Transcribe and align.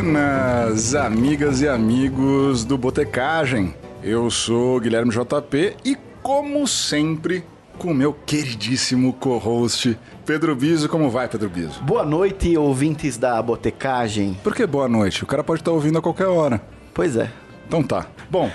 Buenas, 0.00 0.94
amigas 0.94 1.60
e 1.60 1.66
amigos 1.66 2.64
do 2.64 2.78
Botecagem. 2.78 3.74
Eu 4.00 4.30
sou 4.30 4.78
Guilherme 4.78 5.10
JP 5.10 5.74
e, 5.84 5.96
como 6.22 6.68
sempre, 6.68 7.44
com 7.76 7.90
o 7.90 7.94
meu 7.94 8.12
queridíssimo 8.12 9.12
co-host 9.14 9.98
Pedro 10.24 10.54
Biso. 10.54 10.88
Como 10.88 11.10
vai, 11.10 11.26
Pedro 11.26 11.50
Biso? 11.50 11.82
Boa 11.82 12.04
noite, 12.04 12.56
ouvintes 12.56 13.18
da 13.18 13.42
Botecagem. 13.42 14.38
Por 14.44 14.54
que 14.54 14.64
boa 14.68 14.88
noite? 14.88 15.24
O 15.24 15.26
cara 15.26 15.42
pode 15.42 15.62
estar 15.62 15.72
ouvindo 15.72 15.98
a 15.98 16.02
qualquer 16.02 16.28
hora. 16.28 16.62
Pois 16.94 17.16
é. 17.16 17.28
Então 17.66 17.82
tá. 17.82 18.06
Bom, 18.30 18.48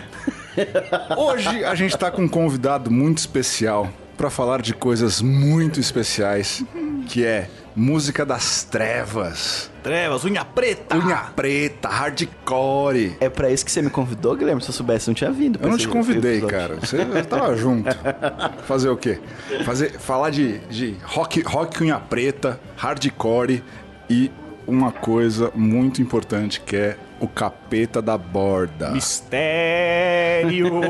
hoje 1.17 1.65
a 1.65 1.75
gente 1.75 1.97
tá 1.97 2.09
com 2.09 2.21
um 2.21 2.29
convidado 2.29 2.89
muito 2.89 3.17
especial 3.17 3.89
para 4.15 4.29
falar 4.29 4.61
de 4.61 4.73
coisas 4.73 5.21
muito 5.21 5.77
especiais, 5.77 6.63
que 7.09 7.25
é 7.25 7.49
música 7.75 8.25
das 8.25 8.63
trevas. 8.63 9.71
Trevas, 9.81 10.23
unha 10.23 10.45
preta. 10.45 10.95
Unha 10.95 11.17
preta, 11.35 11.89
hardcore. 11.89 13.17
É 13.19 13.29
pra 13.29 13.51
isso 13.51 13.65
que 13.65 13.71
você 13.71 13.81
me 13.81 13.89
convidou, 13.89 14.35
Guilherme? 14.35 14.61
Se 14.61 14.69
eu 14.69 14.73
soubesse, 14.73 15.09
eu 15.09 15.11
não 15.11 15.15
tinha 15.15 15.31
vindo. 15.31 15.59
Eu 15.61 15.69
não 15.69 15.77
te 15.77 15.87
convidei, 15.87 16.37
episódio. 16.37 16.57
cara. 16.57 16.75
Você 16.75 17.23
tava 17.23 17.55
junto. 17.57 17.89
Fazer 18.65 18.89
o 18.89 18.97
quê? 18.97 19.19
Fazer, 19.65 19.91
falar 19.99 20.29
de, 20.29 20.59
de 20.69 20.95
rock, 21.03 21.41
rock 21.41 21.83
unha 21.83 21.99
preta, 21.99 22.59
hardcore 22.77 23.63
e 24.09 24.31
uma 24.65 24.91
coisa 24.91 25.51
muito 25.53 26.01
importante 26.01 26.61
que 26.61 26.75
é 26.75 26.97
o 27.19 27.27
capeta 27.27 28.01
da 28.01 28.17
borda. 28.17 28.91
Mistério. 28.91 30.71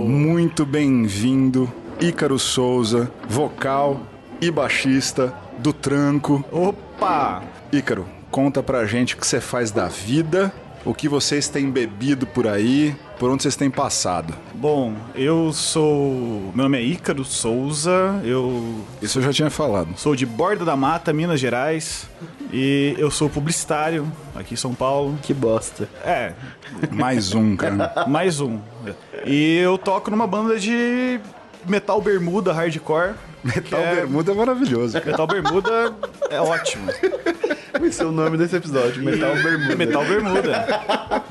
Muito 0.00 0.64
bem-vindo, 0.64 1.70
Ícaro 2.00 2.38
Souza, 2.38 3.10
vocal 3.28 4.00
e 4.40 4.50
baixista 4.50 5.32
do 5.60 5.72
Tranco. 5.72 6.44
Opa! 6.50 7.42
Ícaro, 7.72 8.06
conta 8.30 8.62
pra 8.62 8.86
gente 8.86 9.14
o 9.14 9.18
que 9.18 9.26
você 9.26 9.40
faz 9.40 9.70
da 9.70 9.86
vida, 9.86 10.52
o 10.84 10.94
que 10.94 11.08
vocês 11.08 11.48
têm 11.48 11.70
bebido 11.70 12.26
por 12.26 12.46
aí, 12.46 12.96
por 13.18 13.30
onde 13.30 13.42
vocês 13.42 13.54
têm 13.56 13.70
passado. 13.70 14.34
Bom, 14.54 14.94
eu 15.14 15.52
sou. 15.52 16.50
Meu 16.54 16.64
nome 16.64 16.78
é 16.78 16.82
Ícaro 16.82 17.24
Souza, 17.24 18.20
eu 18.24 18.82
Isso 19.02 19.18
eu 19.18 19.22
já 19.22 19.32
tinha 19.32 19.50
falado. 19.50 19.90
sou 19.96 20.16
de 20.16 20.24
Borda 20.24 20.64
da 20.64 20.74
Mata, 20.76 21.12
Minas 21.12 21.38
Gerais. 21.38 22.08
E 22.52 22.96
eu 22.98 23.10
sou 23.10 23.28
publicitário 23.30 24.10
aqui 24.34 24.54
em 24.54 24.56
São 24.56 24.74
Paulo. 24.74 25.16
Que 25.22 25.32
bosta. 25.32 25.88
É, 26.02 26.32
Mais 26.90 27.32
um, 27.34 27.54
cara. 27.56 27.92
mais 28.08 28.40
um. 28.40 28.58
E 29.24 29.58
eu 29.58 29.76
toco 29.78 30.10
numa 30.10 30.26
banda 30.26 30.58
de 30.58 31.20
metal 31.66 32.00
bermuda 32.00 32.52
hardcore. 32.52 33.14
Metal 33.42 33.80
é- 33.80 33.94
Bermuda 33.96 34.32
é 34.32 34.34
maravilhoso. 34.34 34.92
cara. 34.94 35.06
Metal 35.10 35.26
bermuda 35.26 35.94
é 36.28 36.40
ótimo. 36.40 36.90
Vai 37.78 37.90
ser 37.92 38.04
o 38.04 38.12
nome 38.12 38.36
desse 38.36 38.56
episódio, 38.56 39.02
Metal 39.02 39.34
Bermuda. 39.34 39.76
Metal 39.76 40.04
bermuda. 40.04 40.66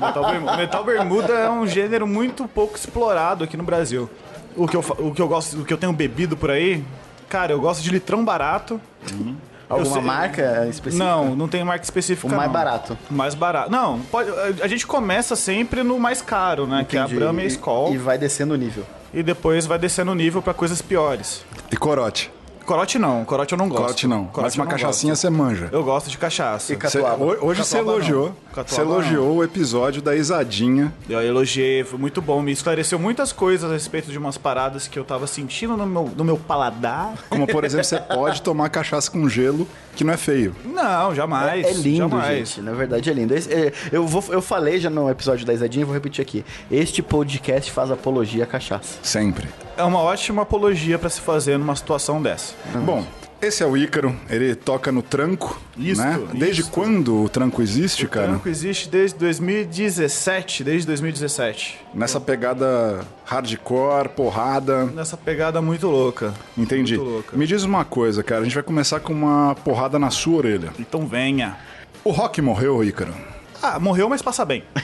Metal 0.00 0.24
bermuda. 0.30 0.56
Metal 0.56 0.84
bermuda 0.84 1.32
é 1.34 1.50
um 1.50 1.66
gênero 1.66 2.06
muito 2.06 2.48
pouco 2.48 2.76
explorado 2.76 3.44
aqui 3.44 3.56
no 3.56 3.62
Brasil. 3.62 4.10
O 4.56 4.66
que 4.66 4.76
eu, 4.76 4.84
o 4.98 5.12
que 5.14 5.22
eu 5.22 5.28
gosto, 5.28 5.60
o 5.60 5.64
que 5.64 5.72
eu 5.72 5.78
tenho 5.78 5.92
bebido 5.92 6.36
por 6.36 6.50
aí, 6.50 6.82
cara, 7.28 7.52
eu 7.52 7.60
gosto 7.60 7.82
de 7.82 7.90
litrão 7.90 8.24
barato. 8.24 8.80
Eu 9.08 9.76
Alguma 9.76 9.92
sei- 9.94 10.02
marca 10.02 10.66
específica? 10.68 11.04
Não, 11.04 11.36
não 11.36 11.46
tem 11.46 11.62
marca 11.62 11.84
específica. 11.84 12.26
O 12.26 12.30
mais 12.36 12.46
não. 12.48 12.52
barato. 12.52 12.98
Mais 13.08 13.34
barato. 13.36 13.70
Não, 13.70 14.00
pode, 14.00 14.28
a 14.60 14.66
gente 14.66 14.84
começa 14.84 15.36
sempre 15.36 15.84
no 15.84 15.96
mais 16.00 16.20
caro, 16.20 16.66
né? 16.66 16.84
Que 16.88 16.96
é 16.96 17.00
a 17.00 17.04
Entendi. 17.04 17.20
Brahma 17.20 17.40
e 17.42 17.44
a 17.44 17.46
Skol. 17.46 17.94
E 17.94 17.96
vai 17.96 18.18
descendo 18.18 18.54
o 18.54 18.56
nível. 18.56 18.84
E 19.12 19.22
depois 19.22 19.66
vai 19.66 19.78
descendo 19.78 20.12
o 20.12 20.14
nível 20.14 20.40
pra 20.40 20.54
coisas 20.54 20.80
piores. 20.80 21.44
E 21.70 21.76
corote. 21.76 22.30
Corote 22.64 22.98
não, 22.98 23.24
corote 23.24 23.52
eu 23.52 23.58
não 23.58 23.68
gosto. 23.68 23.82
Corote 23.82 24.06
não. 24.06 24.22
Mas 24.24 24.32
Corote 24.32 24.58
uma 24.58 24.64
eu 24.64 24.66
não 24.66 24.70
cachaçinha 24.72 25.12
gosto. 25.12 25.20
você 25.22 25.30
manja. 25.30 25.68
Eu 25.72 25.82
gosto 25.82 26.08
de 26.10 26.16
cachaça. 26.18 26.72
E 26.72 26.76
ca- 26.76 26.88
Cê- 26.88 27.00
Catuaba. 27.00 27.24
ho- 27.24 27.46
hoje 27.46 27.64
você 27.64 27.76
não. 27.82 27.90
elogiou. 27.92 28.34
Você 28.66 28.80
elogiou 28.80 29.36
o 29.36 29.44
episódio 29.44 30.00
da 30.02 30.14
Isadinha. 30.14 30.92
Eu 31.08 31.20
elogiei, 31.22 31.82
foi 31.84 31.98
muito 31.98 32.20
bom. 32.22 32.40
Me 32.42 32.52
esclareceu 32.52 32.98
muitas 32.98 33.32
coisas 33.32 33.68
a 33.70 33.72
respeito 33.74 34.10
de 34.10 34.18
umas 34.18 34.36
paradas 34.38 34.86
que 34.88 34.98
eu 34.98 35.04
tava 35.04 35.26
sentindo 35.26 35.76
no 35.76 35.86
meu, 35.86 36.10
no 36.16 36.24
meu 36.24 36.36
paladar. 36.36 37.14
Como, 37.28 37.46
por 37.46 37.64
exemplo, 37.64 37.84
você 37.84 37.98
pode 38.00 38.42
tomar 38.42 38.68
cachaça 38.68 39.10
com 39.10 39.28
gelo, 39.28 39.66
que 39.96 40.04
não 40.04 40.12
é 40.12 40.16
feio. 40.16 40.54
Não, 40.64 41.14
jamais. 41.14 41.66
É 41.66 41.72
lindo, 41.72 42.08
jamais. 42.10 42.48
gente. 42.48 42.60
Na 42.60 42.72
verdade 42.72 43.08
é 43.10 43.12
lindo. 43.12 43.34
Esse- 43.34 43.52
é, 43.52 43.72
eu, 43.92 44.06
vou, 44.06 44.22
eu 44.30 44.42
falei 44.42 44.78
já 44.80 44.90
no 44.90 45.08
episódio 45.10 45.44
da 45.46 45.52
Isadinha 45.52 45.82
e 45.82 45.84
vou 45.84 45.94
repetir 45.94 46.22
aqui. 46.22 46.44
Este 46.70 47.02
podcast 47.02 47.70
faz 47.72 47.90
apologia 47.90 48.44
à 48.44 48.46
cachaça. 48.46 48.98
Sempre. 49.02 49.48
É 49.76 49.82
uma 49.82 50.00
ótima 50.00 50.42
apologia 50.42 50.98
pra 50.98 51.08
se 51.08 51.20
fazer 51.20 51.58
numa 51.58 51.74
situação 51.74 52.20
dessa. 52.22 52.54
Bom, 52.84 53.04
esse 53.40 53.62
é 53.62 53.66
o 53.66 53.74
Ícaro. 53.76 54.14
Ele 54.28 54.54
toca 54.54 54.92
no 54.92 55.00
tranco. 55.00 55.58
Isto, 55.78 56.02
né? 56.02 56.20
Desde 56.34 56.60
isto. 56.60 56.70
quando 56.72 57.22
o 57.22 57.28
tranco 57.28 57.62
existe, 57.62 58.04
O 58.04 58.08
cara? 58.08 58.26
Tranco 58.28 58.48
existe 58.48 58.88
desde 58.88 59.18
2017, 59.18 60.62
desde 60.62 60.86
2017. 60.88 61.78
Nessa 61.94 62.20
pegada 62.20 63.00
hardcore, 63.24 64.10
porrada. 64.10 64.84
Nessa 64.86 65.16
pegada 65.16 65.62
muito 65.62 65.86
louca. 65.88 66.34
Entendi. 66.58 66.96
Muito 66.98 67.10
louca. 67.10 67.36
Me 67.36 67.46
diz 67.46 67.62
uma 67.62 67.84
coisa, 67.84 68.22
cara. 68.22 68.42
A 68.42 68.44
gente 68.44 68.54
vai 68.54 68.62
começar 68.62 69.00
com 69.00 69.12
uma 69.14 69.54
porrada 69.64 69.98
na 69.98 70.10
sua 70.10 70.36
orelha. 70.36 70.72
Então 70.78 71.06
venha. 71.06 71.56
O 72.04 72.10
Rock 72.10 72.42
morreu, 72.42 72.84
Ícaro? 72.84 73.14
Ah, 73.62 73.78
morreu, 73.78 74.08
mas 74.08 74.20
passa 74.22 74.44
bem. 74.44 74.64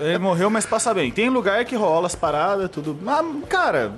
Ele 0.00 0.18
morreu, 0.18 0.48
mas 0.50 0.64
passa 0.66 0.92
bem. 0.94 1.10
Tem 1.10 1.28
lugar 1.28 1.64
que 1.64 1.74
rola 1.76 2.06
as 2.06 2.14
paradas, 2.14 2.70
tudo. 2.70 2.96
Mas, 3.02 3.24
cara, 3.48 3.92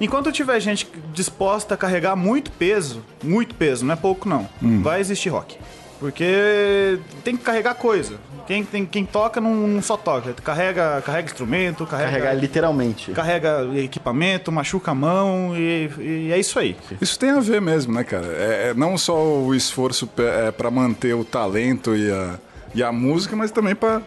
enquanto 0.00 0.30
tiver 0.32 0.58
gente 0.60 0.86
disposta 1.12 1.74
a 1.74 1.76
carregar 1.76 2.14
muito 2.16 2.50
peso, 2.50 3.02
muito 3.22 3.54
peso, 3.54 3.84
não 3.84 3.92
é 3.94 3.96
pouco 3.96 4.28
não, 4.28 4.48
vai 4.82 5.00
existir 5.00 5.28
rock. 5.30 5.56
Porque 5.98 6.98
tem 7.24 7.36
que 7.36 7.42
carregar 7.42 7.74
coisa. 7.74 8.16
Quem, 8.46 8.62
tem, 8.64 8.84
quem 8.86 9.04
toca 9.04 9.40
não, 9.40 9.54
não 9.54 9.82
só 9.82 9.96
toca. 9.96 10.32
Carrega, 10.34 11.02
carrega 11.04 11.26
instrumento, 11.26 11.86
carrega, 11.86 12.10
Carregar 12.10 12.34
literalmente. 12.34 13.10
carrega 13.12 13.66
equipamento, 13.76 14.52
machuca 14.52 14.90
a 14.92 14.94
mão 14.94 15.56
e, 15.56 15.90
e 15.98 16.32
é 16.32 16.38
isso 16.38 16.58
aí. 16.58 16.76
Isso 17.00 17.18
tem 17.18 17.30
a 17.30 17.40
ver 17.40 17.60
mesmo, 17.60 17.94
né, 17.94 18.04
cara? 18.04 18.26
É, 18.26 18.68
é 18.70 18.74
não 18.74 18.96
só 18.98 19.16
o 19.20 19.54
esforço 19.54 20.06
pe- 20.06 20.22
é, 20.22 20.50
pra 20.52 20.70
manter 20.70 21.14
o 21.14 21.24
talento 21.24 21.96
e 21.96 22.10
a, 22.12 22.38
e 22.74 22.82
a 22.84 22.92
música, 22.92 23.34
mas 23.34 23.50
também 23.50 23.74
pra 23.74 24.00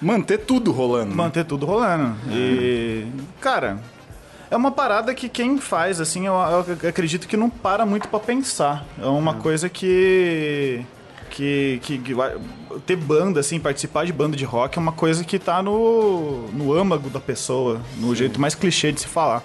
manter 0.00 0.38
tudo 0.38 0.72
rolando. 0.72 1.14
manter 1.14 1.44
tudo 1.44 1.66
rolando. 1.66 2.14
E, 2.30 3.06
cara, 3.40 3.78
é 4.50 4.56
uma 4.56 4.70
parada 4.70 5.14
que 5.14 5.28
quem 5.28 5.58
faz, 5.58 6.00
assim, 6.00 6.26
eu, 6.26 6.34
eu 6.34 6.88
acredito 6.88 7.28
que 7.28 7.36
não 7.36 7.48
para 7.50 7.84
muito 7.86 8.08
pra 8.08 8.18
pensar. 8.20 8.84
É 9.00 9.06
uma 9.06 9.34
coisa 9.34 9.68
que. 9.68 10.84
Que, 11.30 11.78
que, 11.84 11.98
que 11.98 12.12
ter 12.84 12.96
banda, 12.96 13.38
assim, 13.38 13.60
participar 13.60 14.04
de 14.04 14.12
banda 14.12 14.36
de 14.36 14.44
rock 14.44 14.76
é 14.76 14.80
uma 14.82 14.90
coisa 14.90 15.22
que 15.22 15.38
tá 15.38 15.62
no, 15.62 16.48
no 16.48 16.74
âmago 16.76 17.08
da 17.08 17.20
pessoa, 17.20 17.80
no 17.98 18.12
jeito 18.16 18.40
mais 18.40 18.56
clichê 18.56 18.90
de 18.90 19.02
se 19.02 19.06
falar. 19.06 19.40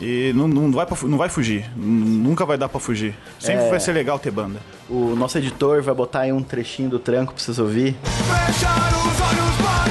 E 0.00 0.32
não, 0.34 0.48
não, 0.48 0.72
vai, 0.72 0.84
pra 0.84 0.96
não 1.04 1.16
vai 1.16 1.28
fugir. 1.28 1.70
Nunca 1.76 2.44
vai 2.44 2.58
dar 2.58 2.68
pra 2.68 2.80
fugir. 2.80 3.14
Sempre 3.38 3.66
É. 3.66 3.70
vai 3.70 3.78
ser 3.78 3.92
legal 3.92 4.18
ter 4.18 4.32
banda. 4.32 4.58
O 4.90 5.14
nosso 5.14 5.38
editor 5.38 5.80
vai 5.80 5.94
botar 5.94 6.20
aí 6.22 6.32
um 6.32 6.42
trechinho 6.42 6.90
do 6.90 6.98
tranco 6.98 7.32
pra 7.32 7.40
vocês 7.42 7.58
ouvir. 7.60 7.96
Fechar 8.02 8.88
os 8.92 9.20
olhos 9.20 9.56
para 9.64 9.87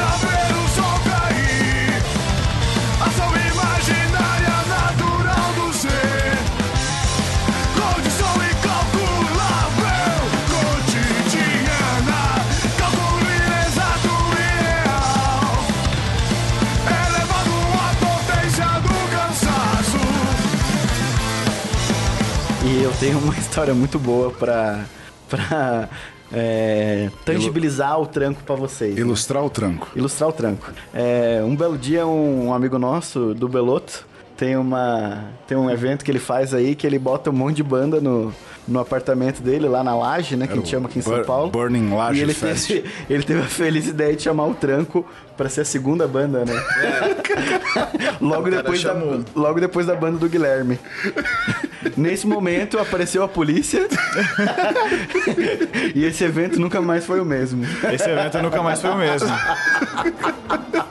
eu 22.87 22.93
tenho 22.99 23.19
uma 23.19 23.35
história 23.37 23.73
muito 23.73 23.99
boa 23.99 24.31
pra, 24.31 24.85
pra 25.28 25.89
é, 26.31 27.09
tangibilizar 27.25 27.99
o 27.99 28.05
tranco 28.05 28.41
pra 28.43 28.55
vocês. 28.55 28.95
né? 28.95 29.01
Ilustrar 29.01 29.43
o 29.43 29.49
tranco. 29.49 29.89
Ilustrar 29.93 30.29
o 30.29 30.34
tranco. 30.34 30.72
É, 30.93 31.41
um 31.43 31.55
belo 31.55 31.78
dia, 31.78 32.07
um 32.07 32.53
amigo 32.53 32.79
nosso, 32.79 33.34
do 33.34 33.47
Beloto, 33.49 34.07
tem, 34.37 34.55
uma, 34.55 35.25
tem 35.47 35.57
um 35.57 35.69
evento 35.69 36.05
que 36.05 36.11
ele 36.11 36.19
faz 36.19 36.53
aí 36.53 36.75
que 36.75 36.85
ele 36.85 36.99
bota 36.99 37.29
um 37.29 37.34
monte 37.34 37.55
de 37.57 37.63
banda 37.63 37.99
no, 37.99 38.34
no 38.67 38.79
apartamento 38.79 39.41
dele, 39.41 39.67
lá 39.67 39.84
na 39.84 39.95
Laje, 39.95 40.35
né? 40.35 40.45
Que 40.47 40.53
a 40.53 40.55
gente 40.57 40.69
chama 40.69 40.87
aqui 40.87 40.99
em 40.99 41.01
São 41.01 41.16
Bur- 41.16 41.25
Paulo. 41.25 41.49
Burning 41.51 41.89
Laje 41.93 42.19
E 42.19 42.23
ele 42.23 42.34
Fest. 42.34 42.67
teve, 42.67 42.89
ele 43.09 43.23
teve 43.23 43.39
a 43.41 43.45
feliz 43.45 43.87
ideia 43.87 44.16
de 44.16 44.22
chamar 44.22 44.45
o 44.45 44.53
Tranco 44.53 45.05
pra 45.35 45.49
ser 45.49 45.61
a 45.61 45.66
segunda 45.66 46.07
banda, 46.07 46.43
né? 46.45 46.53
logo, 48.22 48.49
depois 48.49 48.81
da, 48.84 48.93
chamou. 48.93 49.23
logo 49.35 49.59
depois 49.59 49.85
da 49.85 49.95
banda 49.95 50.17
do 50.17 50.28
Guilherme. 50.29 50.79
Nesse 51.95 52.25
momento 52.28 52.79
apareceu 52.79 53.23
a 53.23 53.28
polícia 53.28 53.87
e 55.95 56.03
esse 56.03 56.23
evento 56.23 56.59
nunca 56.59 56.81
mais 56.81 57.05
foi 57.05 57.19
o 57.19 57.25
mesmo. 57.25 57.63
Esse 57.91 58.09
evento 58.09 58.39
nunca 58.41 58.61
mais 58.63 58.81
foi 58.81 58.89
o 58.91 58.95
mesmo. 58.97 59.29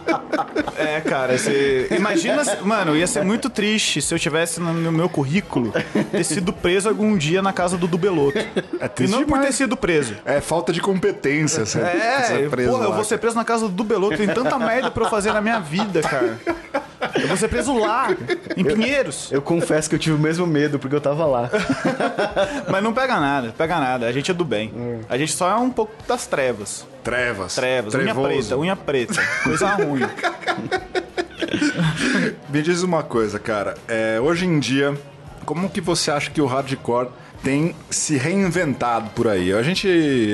É, 0.77 1.01
cara, 1.01 1.37
você... 1.39 1.89
imagina, 1.91 2.43
mano, 2.63 2.97
ia 2.97 3.07
ser 3.07 3.25
muito 3.25 3.49
triste 3.51 4.01
se 4.03 4.15
eu 4.15 4.19
tivesse 4.19 4.61
no 4.61 4.93
meu 4.93 5.09
currículo 5.09 5.73
ter 6.11 6.25
sido 6.25 6.53
preso 6.53 6.89
algum 6.89 7.17
dia 7.17 7.43
na 7.43 7.53
casa 7.53 7.77
do 7.77 7.87
Dubeloto. 7.87 8.39
É 8.39 8.85
e 8.85 8.89
triste 8.89 9.13
não 9.13 9.21
por 9.21 9.33
ter 9.35 9.39
demais. 9.39 9.55
sido 9.55 9.77
preso. 9.77 10.15
É 10.25 10.41
falta 10.41 10.73
de 10.73 10.81
competência. 10.81 11.65
Você, 11.65 11.81
É, 11.81 12.23
ser 12.23 12.51
preso 12.51 12.71
porra, 12.71 12.85
eu 12.85 12.91
lá. 12.91 12.95
vou 12.97 13.05
ser 13.05 13.19
preso 13.19 13.37
na 13.37 13.45
casa 13.45 13.67
do 13.69 13.73
Dubeloto, 13.75 14.17
tem 14.17 14.29
tanta 14.29 14.59
merda 14.59 14.91
pra 14.91 15.05
eu 15.05 15.11
fazer 15.11 15.33
na 15.33 15.41
minha 15.41 15.61
vida, 15.61 16.03
cara. 16.03 16.39
Eu 17.21 17.29
vou 17.29 17.37
ser 17.37 17.49
preso 17.49 17.77
lá, 17.79 18.09
em 18.57 18.65
Pinheiros. 18.65 19.31
Eu 19.33 19.41
confesso 19.43 19.89
que 19.89 19.95
eu 19.95 19.99
tive 19.99 20.17
o 20.17 20.19
mesmo 20.19 20.47
medo, 20.47 20.79
porque 20.79 20.95
eu 20.95 21.01
tava 21.01 21.25
lá. 21.27 21.51
Mas 22.71 22.83
não 22.83 22.93
pega 22.93 23.19
nada, 23.21 23.55
pega 23.57 23.79
nada. 23.79 24.07
A 24.07 24.13
gente 24.13 24.31
é 24.31 24.35
do 24.35 24.45
bem. 24.45 24.73
A 25.09 25.17
gente 25.17 25.33
só 25.33 25.51
é 25.51 25.55
um 25.57 25.71
pouco 25.71 25.93
das 26.07 26.27
trevas. 26.27 26.87
Trevas. 27.03 27.55
Trevas, 27.55 27.93
Trevoso. 27.93 28.19
unha 28.19 28.29
preta, 28.29 28.57
unha 28.57 28.77
preta. 28.77 29.23
Coisa 29.45 29.69
ruim. 29.71 30.01
Me 32.49 32.63
diz 32.63 32.83
uma 32.83 33.03
coisa, 33.03 33.39
cara. 33.39 33.75
É, 33.89 34.19
hoje 34.21 34.47
em 34.47 34.59
dia, 34.59 34.97
como 35.45 35.69
que 35.69 35.81
você 35.81 36.11
acha 36.11 36.31
que 36.31 36.41
o 36.41 36.47
hardcore 36.47 37.09
tem 37.43 37.75
se 37.91 38.17
reinventado 38.17 39.11
por 39.11 39.29
aí? 39.29 39.53
A 39.53 39.63
gente 39.63 39.89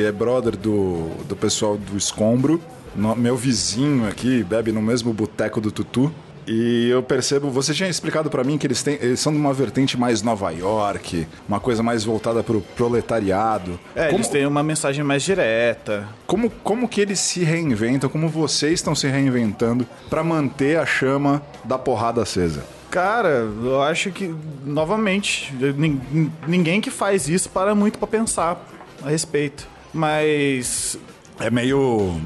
é 0.05 0.11
brother 0.13 0.57
do, 0.57 1.11
do 1.27 1.37
pessoal 1.37 1.77
do 1.77 1.97
Escombro. 1.97 2.61
No- 2.95 3.17
meu 3.17 3.37
vizinho 3.37 4.07
aqui 4.09 4.43
bebe 4.43 4.71
no 4.73 4.81
mesmo 4.83 5.13
boteco 5.13 5.61
do 5.61 5.71
Tutu. 5.73 6.13
E 6.47 6.89
eu 6.91 7.03
percebo, 7.03 7.51
você 7.51 7.73
tinha 7.73 7.89
explicado 7.89 8.29
pra 8.29 8.43
mim 8.43 8.59
que 8.59 8.67
eles, 8.67 8.83
têm, 8.83 8.99
eles 9.01 9.21
são 9.21 9.33
de 9.33 9.39
uma 9.39 9.53
vertente 9.53 9.97
mais 9.99 10.23
Nova 10.23 10.51
York, 10.51 11.27
uma 11.49 11.61
coisa 11.61 11.83
mais 11.83 12.05
voltada 12.05 12.43
pro 12.43 12.61
proletariado. 12.77 13.79
É, 13.95 14.07
como, 14.07 14.17
eles 14.19 14.29
têm 14.29 14.47
uma 14.47 14.63
mensagem 14.63 15.05
mais 15.05 15.23
direta. 15.23 16.09
como, 16.27 16.51
como 16.51 16.89
que 16.89 17.01
eles 17.01 17.21
se 17.21 17.45
reinventam, 17.45 18.11
como 18.11 18.29
vocês 18.29 18.75
estão 18.75 18.95
se 18.95 19.07
reinventando 19.07 19.87
pra 20.11 20.25
manter 20.25 20.79
a 20.79 20.87
chama 20.87 21.43
da 21.65 21.79
porrada 21.79 22.23
acesa? 22.23 22.65
Cara, 22.91 23.49
eu 23.63 23.81
acho 23.83 24.11
que, 24.11 24.35
novamente, 24.65 25.55
nin- 25.77 26.31
ninguém 26.47 26.81
que 26.81 26.91
faz 26.91 27.29
isso 27.29 27.49
para 27.49 27.75
muito 27.75 27.99
pra 27.99 28.07
pensar 28.07 28.69
a 29.03 29.09
respeito. 29.09 29.67
Mas. 29.95 30.99
É 31.41 31.51
meio 31.51 32.21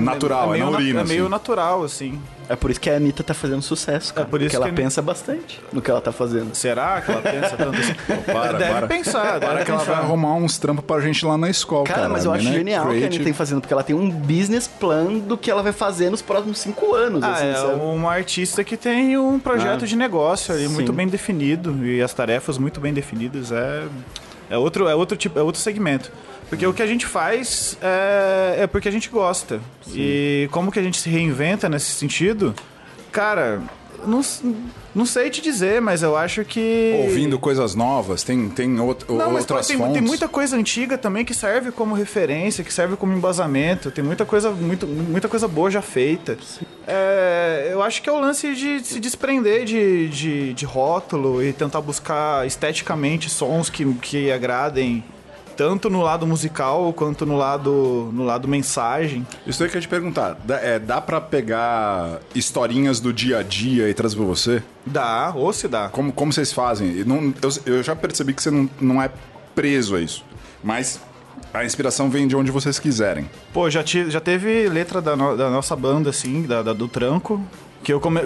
natural, 0.00 0.48
é, 0.48 0.52
meio 0.58 0.64
na 0.64 0.70
na- 0.70 0.78
urina. 0.78 1.00
É 1.00 1.04
meio 1.04 1.22
assim. 1.24 1.30
natural, 1.30 1.84
assim. 1.84 2.20
É 2.48 2.54
por 2.56 2.70
isso 2.70 2.80
que 2.80 2.88
a 2.88 2.96
Anitta 2.96 3.22
tá 3.24 3.34
fazendo 3.34 3.60
sucesso, 3.62 4.14
cara. 4.14 4.26
É 4.26 4.30
por 4.30 4.40
isso 4.40 4.46
porque 4.50 4.56
ela 4.56 4.64
que 4.66 4.68
a 4.68 4.72
Anitta- 4.72 4.82
pensa 4.82 5.02
bastante 5.02 5.60
no 5.72 5.82
que 5.82 5.90
ela 5.90 6.00
tá 6.00 6.12
fazendo. 6.12 6.54
Será 6.54 7.00
que 7.00 7.10
ela 7.10 7.20
pensa 7.22 7.56
tanto 7.56 7.78
assim? 7.80 7.94
Para, 8.32 8.52
deve 8.58 8.72
para. 8.72 8.86
pensar, 8.86 9.40
Para 9.40 9.48
deve 9.54 9.64
que 9.64 9.70
ela 9.70 9.84
vai 9.84 9.96
arrumar 9.96 10.34
uns 10.34 10.58
trampos 10.58 10.84
pra 10.84 11.00
gente 11.00 11.24
lá 11.26 11.36
na 11.36 11.50
escola, 11.50 11.84
cara. 11.84 12.00
Cara, 12.02 12.12
mas 12.12 12.24
eu 12.24 12.32
A 12.32 12.36
acho 12.36 12.48
é 12.48 12.52
genial 12.52 12.86
o 12.86 12.94
que 12.94 13.02
a. 13.02 13.06
Anitta 13.06 13.24
tem 13.24 13.32
fazendo, 13.32 13.60
porque 13.60 13.72
ela 13.74 13.82
tem 13.82 13.96
um 13.96 14.10
business 14.10 14.66
plan 14.68 15.18
do 15.18 15.36
que 15.36 15.50
ela 15.50 15.62
vai 15.62 15.72
fazer 15.72 16.10
nos 16.10 16.22
próximos 16.22 16.58
cinco 16.58 16.94
anos, 16.94 17.22
Ah, 17.22 17.32
assim, 17.32 17.46
é 17.48 17.54
sabe? 17.54 17.80
uma 17.80 18.12
artista 18.12 18.62
que 18.64 18.76
tem 18.76 19.16
um 19.18 19.38
projeto 19.38 19.84
Ah, 19.84 19.86
de 19.86 19.96
negócio 19.96 20.54
ali 20.54 20.68
muito 20.68 20.90
sim. 20.92 20.96
bem 20.96 21.08
definido 21.08 21.84
e 21.86 22.00
as 22.02 22.12
tarefas 22.14 22.58
muito 22.58 22.80
bem 22.80 22.92
definidas. 22.94 23.50
É, 23.52 23.82
é, 24.50 24.56
outro, 24.56 24.88
é, 24.88 24.94
outro 24.94 25.16
tipo, 25.16 25.38
é 25.38 25.42
outro 25.42 25.60
segmento. 25.60 26.10
Porque 26.48 26.66
o 26.66 26.72
que 26.72 26.82
a 26.82 26.86
gente 26.86 27.06
faz 27.06 27.76
é, 27.80 28.62
é 28.62 28.66
porque 28.66 28.88
a 28.88 28.92
gente 28.92 29.08
gosta. 29.08 29.60
E 29.92 30.48
como 30.52 30.70
que 30.70 30.78
a 30.78 30.82
gente 30.82 30.98
se 30.98 31.10
reinventa 31.10 31.68
nesse 31.68 31.90
sentido? 31.92 32.54
Cara, 33.10 33.60
não, 34.06 34.20
não 34.94 35.06
sei 35.06 35.30
te 35.30 35.40
dizer, 35.40 35.80
mas 35.80 36.02
eu 36.02 36.16
acho 36.16 36.44
que. 36.44 36.94
Ouvindo 37.04 37.38
coisas 37.38 37.74
novas, 37.74 38.22
tem, 38.22 38.48
tem 38.48 38.78
out- 38.78 39.04
Não, 39.08 39.30
mas 39.30 39.42
outras 39.42 39.66
tem, 39.66 39.76
fontes. 39.76 39.92
tem 39.94 40.02
muita 40.02 40.28
coisa 40.28 40.56
antiga 40.56 40.98
também 40.98 41.24
que 41.24 41.32
serve 41.34 41.70
como 41.70 41.94
referência, 41.94 42.64
que 42.64 42.72
serve 42.72 42.96
como 42.96 43.12
embasamento. 43.12 43.90
Tem 43.90 44.02
muita 44.04 44.24
coisa, 44.24 44.50
muito, 44.50 44.86
muita 44.86 45.28
coisa 45.28 45.46
boa 45.46 45.70
já 45.70 45.82
feita. 45.82 46.36
É, 46.86 47.68
eu 47.72 47.82
acho 47.82 48.02
que 48.02 48.08
é 48.08 48.12
o 48.12 48.20
lance 48.20 48.54
de 48.54 48.84
se 48.84 48.98
desprender 49.00 49.64
de, 49.64 50.08
de, 50.08 50.54
de 50.54 50.64
rótulo 50.64 51.42
e 51.42 51.52
tentar 51.52 51.80
buscar 51.80 52.46
esteticamente 52.46 53.28
sons 53.30 53.68
que, 53.70 53.84
que 53.94 54.30
agradem 54.30 55.04
tanto 55.56 55.88
no 55.88 56.02
lado 56.02 56.26
musical 56.26 56.92
quanto 56.92 57.24
no 57.24 57.36
lado, 57.36 58.10
no 58.12 58.24
lado 58.24 58.46
mensagem. 58.46 59.26
Isso 59.46 59.62
aí 59.62 59.68
que 59.68 59.76
eu 59.76 59.78
ia 59.78 59.82
te 59.82 59.88
perguntar. 59.88 60.36
Dá, 60.44 60.56
é, 60.60 60.78
dá 60.78 61.00
pra 61.00 61.20
pegar 61.20 62.20
historinhas 62.34 63.00
do 63.00 63.12
dia 63.12 63.38
a 63.38 63.42
dia 63.42 63.88
e 63.88 63.94
trazer 63.94 64.16
pra 64.16 64.24
você? 64.24 64.62
Dá, 64.84 65.32
ou 65.34 65.52
se 65.52 65.66
dá. 65.68 65.88
Como, 65.88 66.12
como 66.12 66.32
vocês 66.32 66.52
fazem? 66.52 67.04
Não- 67.04 67.32
eu, 67.42 67.74
eu 67.76 67.82
já 67.82 67.96
percebi 67.96 68.34
que 68.34 68.42
você 68.42 68.50
não, 68.50 68.68
não 68.80 69.02
é 69.02 69.10
preso 69.54 69.96
a 69.96 70.00
isso. 70.00 70.24
Mas 70.62 71.00
a 71.54 71.64
inspiração 71.64 72.10
vem 72.10 72.28
de 72.28 72.36
onde 72.36 72.50
vocês 72.50 72.78
quiserem. 72.78 73.28
Pô, 73.52 73.70
já, 73.70 73.82
ti- 73.82 74.10
já 74.10 74.20
teve 74.20 74.68
letra 74.68 75.00
da, 75.00 75.16
no- 75.16 75.36
da 75.36 75.48
nossa 75.48 75.74
banda, 75.74 76.10
assim, 76.10 76.42
da, 76.42 76.62
da- 76.62 76.72
do 76.72 76.86
Tranco. 76.88 77.40
Que 77.82 77.92
eu 77.92 78.00
come... 78.00 78.20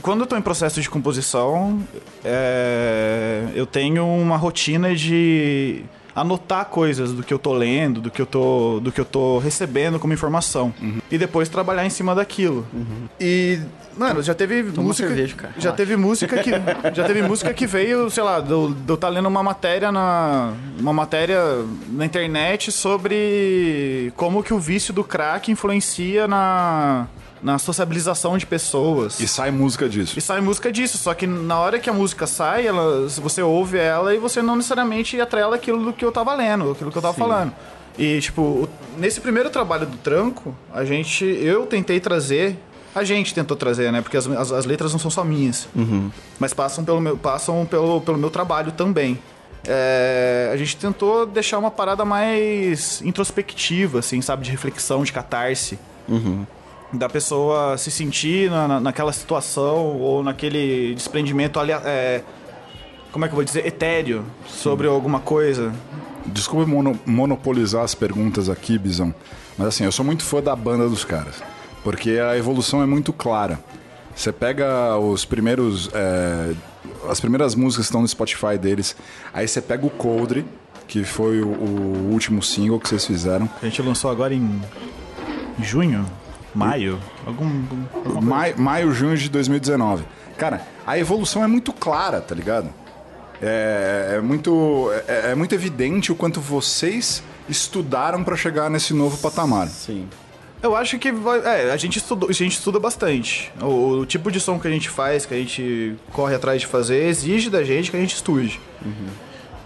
Quando 0.00 0.20
eu 0.20 0.26
tô 0.26 0.36
em 0.36 0.40
processo 0.42 0.80
de 0.80 0.88
composição, 0.88 1.82
é, 2.24 3.44
eu 3.54 3.66
tenho 3.66 4.06
uma 4.06 4.36
rotina 4.36 4.94
de 4.94 5.84
anotar 6.14 6.66
coisas 6.66 7.12
do 7.12 7.22
que 7.22 7.32
eu 7.32 7.38
tô 7.38 7.52
lendo, 7.52 8.00
do 8.00 8.10
que 8.10 8.20
eu 8.20 8.26
tô, 8.26 8.80
do 8.80 8.92
que 8.92 9.00
eu 9.00 9.04
tô 9.04 9.38
recebendo 9.38 9.98
como 9.98 10.12
informação. 10.12 10.72
E 11.10 11.18
depois 11.18 11.48
trabalhar 11.48 11.84
em 11.86 11.90
cima 11.90 12.14
daquilo. 12.14 12.66
E, 13.20 13.58
mano, 13.96 14.22
já 14.22 14.34
teve 14.34 14.62
Toma 14.64 14.88
música. 14.88 15.08
cerveja, 15.08 15.34
cara. 15.36 15.54
Já 15.56 15.60
Relaxa. 15.70 15.76
teve 15.76 15.96
música 15.96 16.42
que. 16.42 16.50
já 16.94 17.04
teve 17.04 17.22
música 17.22 17.54
que 17.54 17.66
veio, 17.66 18.10
sei 18.10 18.22
lá, 18.22 18.40
de 18.40 18.50
eu 18.50 18.72
de 18.74 18.90
eu 18.90 18.96
tá 18.96 19.08
lendo 19.08 19.28
uma 19.28 19.42
matéria 19.42 19.90
na. 19.90 20.52
Uma 20.78 20.92
matéria 20.92 21.40
na 21.90 22.04
internet 22.04 22.70
sobre 22.72 24.12
como 24.16 24.42
que 24.42 24.52
o 24.54 24.58
vício 24.58 24.92
do 24.92 25.02
crack 25.04 25.50
influencia 25.50 26.26
na. 26.26 27.06
Na 27.42 27.58
sociabilização 27.58 28.38
de 28.38 28.46
pessoas. 28.46 29.18
E 29.18 29.26
sai 29.26 29.50
música 29.50 29.88
disso. 29.88 30.16
E 30.16 30.22
sai 30.22 30.40
música 30.40 30.70
disso, 30.70 30.96
só 30.96 31.12
que 31.12 31.26
na 31.26 31.58
hora 31.58 31.78
que 31.78 31.90
a 31.90 31.92
música 31.92 32.26
sai, 32.26 32.66
ela, 32.66 33.08
você 33.08 33.42
ouve 33.42 33.78
ela 33.78 34.14
e 34.14 34.18
você 34.18 34.40
não 34.40 34.54
necessariamente 34.54 35.20
atrela 35.20 35.56
aquilo 35.56 35.84
do 35.84 35.92
que 35.92 36.04
eu 36.04 36.12
tava 36.12 36.32
lendo, 36.34 36.70
aquilo 36.70 36.92
que 36.92 36.96
eu 36.96 37.02
tava 37.02 37.14
falando. 37.14 37.52
E, 37.98 38.20
tipo, 38.20 38.68
nesse 38.96 39.20
primeiro 39.20 39.50
trabalho 39.50 39.86
do 39.86 39.96
Tranco, 39.98 40.54
a 40.72 40.84
gente, 40.84 41.24
eu 41.24 41.66
tentei 41.66 41.98
trazer, 41.98 42.56
a 42.94 43.02
gente 43.04 43.34
tentou 43.34 43.56
trazer, 43.56 43.90
né? 43.90 44.00
Porque 44.00 44.16
as, 44.16 44.26
as, 44.28 44.52
as 44.52 44.64
letras 44.64 44.92
não 44.92 44.98
são 44.98 45.10
só 45.10 45.24
minhas, 45.24 45.68
mas 46.38 46.54
passam 46.54 46.84
pelo 46.84 47.00
meu, 47.00 47.16
passam 47.16 47.66
pelo, 47.66 48.00
pelo 48.00 48.16
meu 48.16 48.30
trabalho 48.30 48.72
também. 48.72 49.18
É, 49.66 50.50
a 50.52 50.56
gente 50.56 50.76
tentou 50.76 51.26
deixar 51.26 51.58
uma 51.58 51.70
parada 51.70 52.04
mais 52.04 53.02
introspectiva, 53.02 53.98
assim, 53.98 54.20
sabe? 54.22 54.44
De 54.44 54.50
reflexão, 54.50 55.02
de 55.02 55.12
catarse 55.12 55.78
da 56.92 57.08
pessoa 57.08 57.76
se 57.78 57.90
sentir 57.90 58.50
na, 58.50 58.68
na- 58.68 58.80
naquela 58.80 59.12
situação 59.12 59.98
ou 60.00 60.22
naquele 60.22 60.94
desprendimento 60.94 61.58
ali, 61.58 61.72
é, 61.72 62.22
como 63.10 63.24
é 63.24 63.28
que 63.28 63.32
eu 63.32 63.36
vou 63.36 63.44
dizer, 63.44 63.66
etéreo 63.66 64.24
sobre 64.46 64.86
alguma 64.86 65.20
coisa. 65.20 65.72
Desculpa 66.26 66.66
mono- 66.66 66.98
monopolizar 67.06 67.82
as 67.82 67.94
perguntas 67.94 68.48
aqui, 68.48 68.78
Bizão. 68.78 69.14
Mas 69.58 69.68
assim, 69.68 69.84
eu 69.84 69.92
sou 69.92 70.04
muito 70.04 70.22
fã 70.24 70.42
da 70.42 70.54
banda 70.54 70.88
dos 70.88 71.04
caras. 71.04 71.42
Porque 71.82 72.10
a 72.12 72.36
evolução 72.36 72.82
é 72.82 72.86
muito 72.86 73.12
clara. 73.12 73.58
Você 74.14 74.30
pega 74.30 74.96
os 74.98 75.24
primeiros. 75.24 75.90
é, 75.92 76.52
as 77.08 77.18
primeiras 77.20 77.54
músicas 77.54 77.86
que 77.86 77.90
estão 77.90 78.02
no 78.02 78.08
Spotify 78.08 78.56
deles. 78.58 78.94
Aí 79.34 79.48
você 79.48 79.60
pega 79.60 79.84
o 79.84 79.90
Coldre, 79.90 80.44
que 80.86 81.02
foi 81.04 81.40
o, 81.40 81.48
o 81.48 82.10
último 82.12 82.42
single 82.42 82.78
que 82.78 82.88
vocês 82.88 83.04
fizeram. 83.04 83.48
A 83.60 83.64
gente 83.64 83.80
lançou 83.82 84.10
agora 84.10 84.32
em 84.34 84.60
junho, 85.60 86.06
maio, 86.54 86.98
algum... 87.26 87.64
coisa. 87.92 88.20
Maio, 88.20 88.58
maio, 88.58 88.92
junho 88.92 89.16
de 89.16 89.28
2019. 89.28 90.04
Cara, 90.36 90.66
a 90.86 90.98
evolução 90.98 91.42
é 91.42 91.46
muito 91.46 91.72
clara, 91.72 92.20
tá 92.20 92.34
ligado? 92.34 92.68
É, 93.40 94.14
é 94.16 94.20
muito, 94.20 94.90
é, 95.08 95.32
é 95.32 95.34
muito 95.34 95.54
evidente 95.54 96.12
o 96.12 96.14
quanto 96.14 96.40
vocês 96.40 97.22
estudaram 97.48 98.22
pra 98.22 98.36
chegar 98.36 98.70
nesse 98.70 98.94
novo 98.94 99.18
patamar. 99.18 99.68
Sim. 99.68 100.08
Eu 100.62 100.76
acho 100.76 100.96
que 100.98 101.10
vai, 101.10 101.40
é, 101.40 101.72
a 101.72 101.76
gente 101.76 101.98
estudou, 101.98 102.30
a 102.30 102.32
gente 102.32 102.52
estuda 102.52 102.78
bastante. 102.78 103.52
O, 103.60 103.98
o 103.98 104.06
tipo 104.06 104.30
de 104.30 104.38
som 104.38 104.60
que 104.60 104.68
a 104.68 104.70
gente 104.70 104.88
faz, 104.88 105.26
que 105.26 105.34
a 105.34 105.36
gente 105.36 105.96
corre 106.12 106.36
atrás 106.36 106.60
de 106.60 106.68
fazer, 106.68 107.08
exige 107.08 107.50
da 107.50 107.64
gente 107.64 107.90
que 107.90 107.96
a 107.96 108.00
gente 108.00 108.14
estude. 108.14 108.60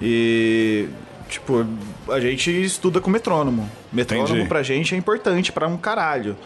E 0.00 0.88
tipo, 1.28 1.66
a 2.08 2.18
gente 2.18 2.50
estuda 2.50 2.98
com 2.98 3.10
metrônomo. 3.10 3.70
Metrônomo 3.92 4.28
Entendi. 4.28 4.48
pra 4.48 4.62
gente 4.62 4.94
é 4.94 4.98
importante 4.98 5.52
pra 5.52 5.66
um 5.68 5.76
caralho. 5.76 6.36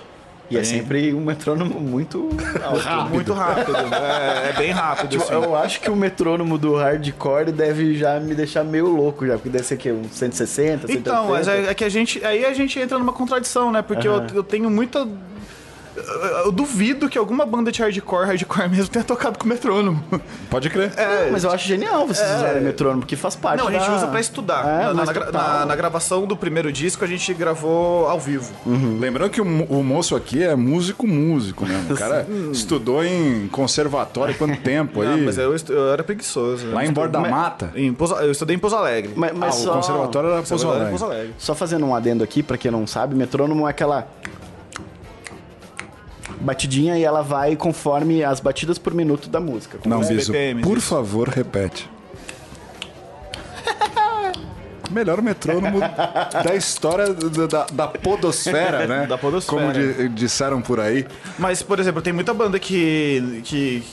E 0.50 0.59
é 0.59 0.64
sempre 0.64 1.14
um 1.14 1.21
metrônomo 1.21 1.78
muito 1.78 2.28
alto. 2.64 3.11
Muito 3.14 3.33
rápido. 3.33 3.76
é, 3.76 4.50
é 4.50 4.52
bem 4.59 4.71
rápido. 4.73 5.11
Tipo, 5.11 5.23
assim. 5.23 5.33
eu 5.33 5.57
acho 5.57 5.80
que 5.80 5.90
o 5.90 5.95
metrônomo 5.95 6.59
do 6.59 6.75
hardcore 6.75 7.52
deve 7.52 7.97
já 7.97 8.19
me 8.19 8.35
deixar 8.35 8.64
meio 8.64 8.88
louco 8.88 9.25
já, 9.26 9.35
porque 9.35 9.49
deve 9.49 9.64
ser 9.64 9.76
que 9.76 9.92
um 9.92 10.02
160, 10.11 10.88
180. 10.88 10.92
Então, 10.99 11.28
mas 11.28 11.47
é, 11.47 11.66
é 11.66 11.75
que 11.75 11.85
a 11.85 11.88
gente. 11.88 12.25
Aí 12.25 12.45
a 12.45 12.52
gente 12.52 12.78
entra 12.80 12.99
numa 12.99 13.12
contradição, 13.12 13.71
né? 13.71 13.80
Porque 13.80 14.09
eu, 14.09 14.14
Aham. 14.14 14.26
eu 14.35 14.42
tenho 14.42 14.69
muita. 14.69 15.07
Eu, 16.44 16.52
duvido 16.52 17.09
que 17.09 17.18
alguma 17.18 17.44
banda 17.44 17.70
de 17.73 17.80
hardcore, 17.82 18.26
hardcore 18.26 18.68
mesmo, 18.68 18.88
tenha 18.88 19.04
tocado 19.04 19.38
com 19.38 19.47
metrônomo. 19.49 20.02
Pode 20.49 20.70
crer. 20.70 20.92
Não, 20.97 21.32
mas 21.32 21.44
eu 21.44 21.50
acho 21.50 21.66
genial 21.66 22.06
vocês 22.06 22.28
usarem 22.37 22.62
metrônomo, 22.62 23.00
porque 23.00 23.16
faz 23.16 23.35
parte 23.37 23.61
Não, 23.61 23.68
a 23.68 23.73
gente 23.73 23.87
da- 23.87 23.97
usa 23.97 24.06
pra 24.06 24.20
estudar. 24.20 24.66
É, 24.66 24.92
na, 24.92 25.04
na 25.04 25.30
na- 25.32 25.66
na 25.66 25.76
gravação 25.76 26.26
do 26.26 26.37
primeiro 26.37 26.73
disco, 26.73 27.04
a 27.04 27.09
gente 27.09 27.32
gravou 27.35 28.09
ao 28.09 28.18
vivo. 28.20 28.52
Lembrando 28.99 29.30
que 29.30 29.40
o, 29.40 29.44
o 29.44 29.82
moço 29.85 30.14
aqui 30.16 30.42
é 30.42 30.54
músico, 30.54 31.06
músico 31.06 31.66
mesmo. 31.66 31.92
O 31.92 31.97
cara 31.97 32.26
estudou 32.52 33.04
em 33.04 33.49
conservatório 33.49 34.35
quanto 34.37 34.61
tempo 34.61 35.02
Não, 35.02 35.12
aí? 35.14 35.20
mas 35.25 35.38
eu, 35.38 35.54
estu- 35.54 35.73
eu 35.73 35.92
era 35.92 36.02
preguiçoso. 36.04 36.70
Lá 36.70 36.85
em 36.85 36.92
Borda 36.92 37.18
Mata. 37.20 37.70
Em 37.75 37.92
Pouso- 37.92 38.14
eu 38.16 38.30
estudei 38.30 38.56
em 38.56 38.59
Pouso 38.59 38.76
Alegre. 38.76 39.12
Mas, 39.16 39.32
mas 39.37 39.54
Ah, 39.56 39.59
o 39.59 39.62
só, 39.64 39.73
conservatório 39.75 40.30
era 40.30 40.42
Pouso 40.42 40.64
Agora 40.64 40.68
é 40.68 40.80
Alegre. 40.82 40.99
Pouso 40.99 41.04
Alegre. 41.12 41.35
só 41.38 41.54
fazendo 41.54 41.85
um 41.87 41.94
adendo 41.94 42.23
aqui, 42.25 42.42
pra 42.42 42.56
quem 42.56 42.70
não 42.70 42.87
sabe, 42.87 43.14
metrônomo 43.14 43.66
é 43.66 43.70
aquela 43.70 44.06
batidinha 46.41 46.99
e 46.99 47.05
ela 47.05 47.23
vai 47.23 47.57
conforme 47.57 48.23
as 48.25 48.41
batidas 48.41 48.79
por 48.79 48.93
minuto 48.95 49.29
da 49.29 49.41
música. 49.41 49.79
Não, 49.87 50.01
Biso, 50.01 50.33
por 50.63 50.79
isso. 50.79 50.87
favor, 50.89 51.29
repete. 51.29 51.89
Melhor 54.91 55.23
metrônomo 55.23 55.79
da 55.81 56.55
história 56.57 57.13
da, 57.15 57.47
da- 57.47 57.67
da 57.71 57.87
podosfera, 57.89 58.87
né? 58.89 59.07
Da 59.07 59.17
podosfera. 59.17 59.61
Como 59.63 59.73
di- 59.73 60.09
disseram 60.09 60.61
por 60.61 60.81
aí. 60.81 61.07
Mas, 61.39 61.63
por 61.63 61.79
exemplo, 61.79 62.03
tem 62.03 62.13
muita 62.13 62.35
banda 62.35 62.59
que, 62.59 63.41
que, 63.45 63.85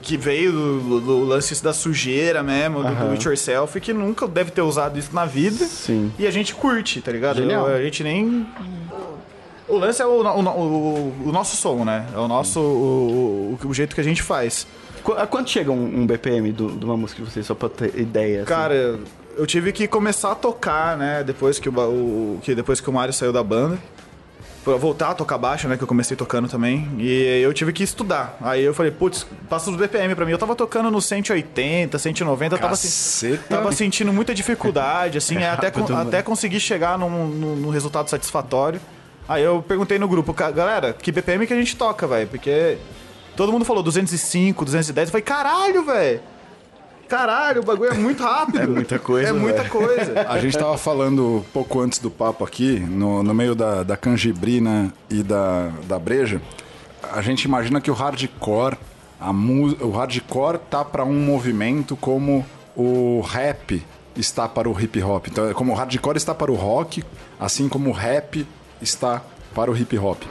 que 0.00 0.16
veio 0.16 0.50
do, 0.52 1.00
do 1.00 1.24
lance 1.24 1.62
da 1.62 1.74
sujeira 1.74 2.42
mesmo, 2.42 2.82
do, 2.82 2.94
do 2.94 3.10
it 3.12 3.26
yourself, 3.26 3.78
que 3.80 3.92
nunca 3.92 4.26
deve 4.26 4.50
ter 4.50 4.62
usado 4.62 4.98
isso 4.98 5.14
na 5.14 5.26
vida. 5.26 5.62
Sim. 5.66 6.10
E 6.18 6.26
a 6.26 6.30
gente 6.30 6.54
curte, 6.54 7.02
tá 7.02 7.12
ligado? 7.12 7.36
Genial. 7.36 7.66
A 7.66 7.82
gente 7.82 8.02
nem. 8.02 8.46
O 9.70 9.78
lance 9.78 10.02
é 10.02 10.06
o, 10.06 10.22
o, 10.22 10.40
o- 10.40 11.14
o 11.26 11.32
nosso 11.32 11.56
som, 11.56 11.84
né? 11.84 12.06
É 12.14 12.18
o 12.18 12.28
nosso. 12.28 12.60
O, 12.60 13.58
o, 13.64 13.74
jeito 13.74 13.94
que 13.94 14.00
a 14.00 14.04
gente 14.04 14.22
faz. 14.22 14.66
Qu- 15.02 15.12
A 15.12 15.26
quanto 15.26 15.50
chega 15.50 15.70
um, 15.70 16.00
um 16.02 16.06
BPM 16.06 16.52
do- 16.52 16.70
de 16.72 16.84
uma 16.84 16.96
música 16.96 17.22
de 17.22 17.30
vocês, 17.30 17.46
só 17.46 17.54
pra 17.54 17.68
ter 17.68 17.98
ideia? 17.98 18.38
assim? 18.42 18.48
Cara, 18.48 18.98
eu 19.36 19.46
tive 19.46 19.72
que 19.72 19.86
começar 19.88 20.32
a 20.32 20.34
tocar, 20.34 20.96
né? 20.96 21.22
Depois 21.24 21.58
que 21.58 21.68
o, 21.68 22.38
que 22.42 22.54
depois 22.54 22.80
que 22.80 22.90
o 22.90 22.92
Mário 22.92 23.12
saiu 23.14 23.32
da 23.32 23.42
banda. 23.42 23.78
Pra 24.62 24.76
voltar 24.76 25.08
a 25.08 25.14
tocar 25.14 25.38
baixo, 25.38 25.66
né? 25.68 25.78
Que 25.78 25.82
eu 25.82 25.86
comecei 25.88 26.14
tocando 26.14 26.46
também. 26.46 26.86
E 26.98 27.40
eu 27.42 27.50
tive 27.54 27.72
que 27.72 27.82
estudar. 27.82 28.36
Aí 28.42 28.62
eu 28.62 28.74
falei, 28.74 28.92
putz, 28.92 29.26
passa 29.48 29.70
os 29.70 29.76
BPM 29.76 30.14
pra 30.14 30.26
mim. 30.26 30.32
Eu 30.32 30.38
tava 30.38 30.54
tocando 30.54 30.90
no 30.90 31.00
180, 31.00 31.98
190, 31.98 32.58
tava, 32.58 32.68
Caceta. 32.68 33.42
tava 33.48 33.72
sentindo 33.72 34.12
muita 34.12 34.34
dificuldade, 34.34 35.16
assim, 35.16 35.36
é, 35.38 35.48
até, 35.48 35.68
até 35.68 36.20
conseguir 36.22 36.60
chegar 36.60 36.98
num, 36.98 37.08
num- 37.26 37.56
num 37.56 37.70
resultado 37.70 38.10
satisfatório. 38.10 38.78
Aí 39.30 39.44
eu 39.44 39.62
perguntei 39.62 39.96
no 39.96 40.08
grupo, 40.08 40.34
"Ca- 40.34 40.50
galera, 40.50 40.92
que 40.92 41.12
BPM 41.12 41.46
que 41.46 41.52
a 41.54 41.56
gente 41.56 41.76
toca, 41.76 42.04
velho? 42.06 42.26
Porque 42.26 42.78
todo 43.36 43.52
mundo 43.52 43.64
falou 43.64 43.80
205, 43.82 44.64
210. 44.64 45.08
Eu 45.08 45.12
falei, 45.12 45.22
caralho, 45.22 45.84
velho! 45.84 46.20
Caralho, 47.08 47.60
o 47.62 47.64
bagulho 47.64 47.90
é 47.92 47.94
muito 47.94 48.22
rápido. 48.22 48.58
É 48.62 48.66
muita 48.66 48.98
coisa, 48.98 49.28
É 49.28 49.32
muita 49.32 49.58
velho. 49.62 49.70
coisa. 49.70 50.26
A 50.28 50.38
gente 50.38 50.56
tava 50.58 50.76
falando 50.78 51.44
pouco 51.52 51.80
antes 51.80 51.98
do 51.98 52.10
papo 52.10 52.44
aqui, 52.44 52.78
no, 52.80 53.22
no 53.22 53.32
meio 53.34 53.54
da, 53.54 53.82
da 53.82 53.96
canjibrina 53.96 54.92
e 55.08 55.22
da, 55.22 55.70
da 55.86 55.98
breja. 55.98 56.40
A 57.12 57.20
gente 57.22 57.44
imagina 57.44 57.80
que 57.80 57.90
o 57.90 57.94
hardcore, 57.94 58.76
a 59.20 59.32
mu- 59.32 59.76
o 59.80 59.90
hardcore 59.90 60.58
tá 60.70 60.84
para 60.84 61.04
um 61.04 61.20
movimento 61.20 61.96
como 61.96 62.44
o 62.76 63.20
rap 63.22 63.84
está 64.16 64.48
para 64.48 64.68
o 64.68 64.80
hip 64.80 65.00
hop. 65.02 65.26
Então, 65.28 65.48
é 65.48 65.54
como 65.54 65.72
o 65.72 65.74
hardcore 65.74 66.16
está 66.16 66.34
para 66.34 66.50
o 66.50 66.54
rock, 66.54 67.02
assim 67.40 67.68
como 67.68 67.90
o 67.90 67.92
rap 67.92 68.46
está 68.80 69.22
para 69.54 69.70
o 69.70 69.76
hip 69.76 69.96
hop. 69.98 70.22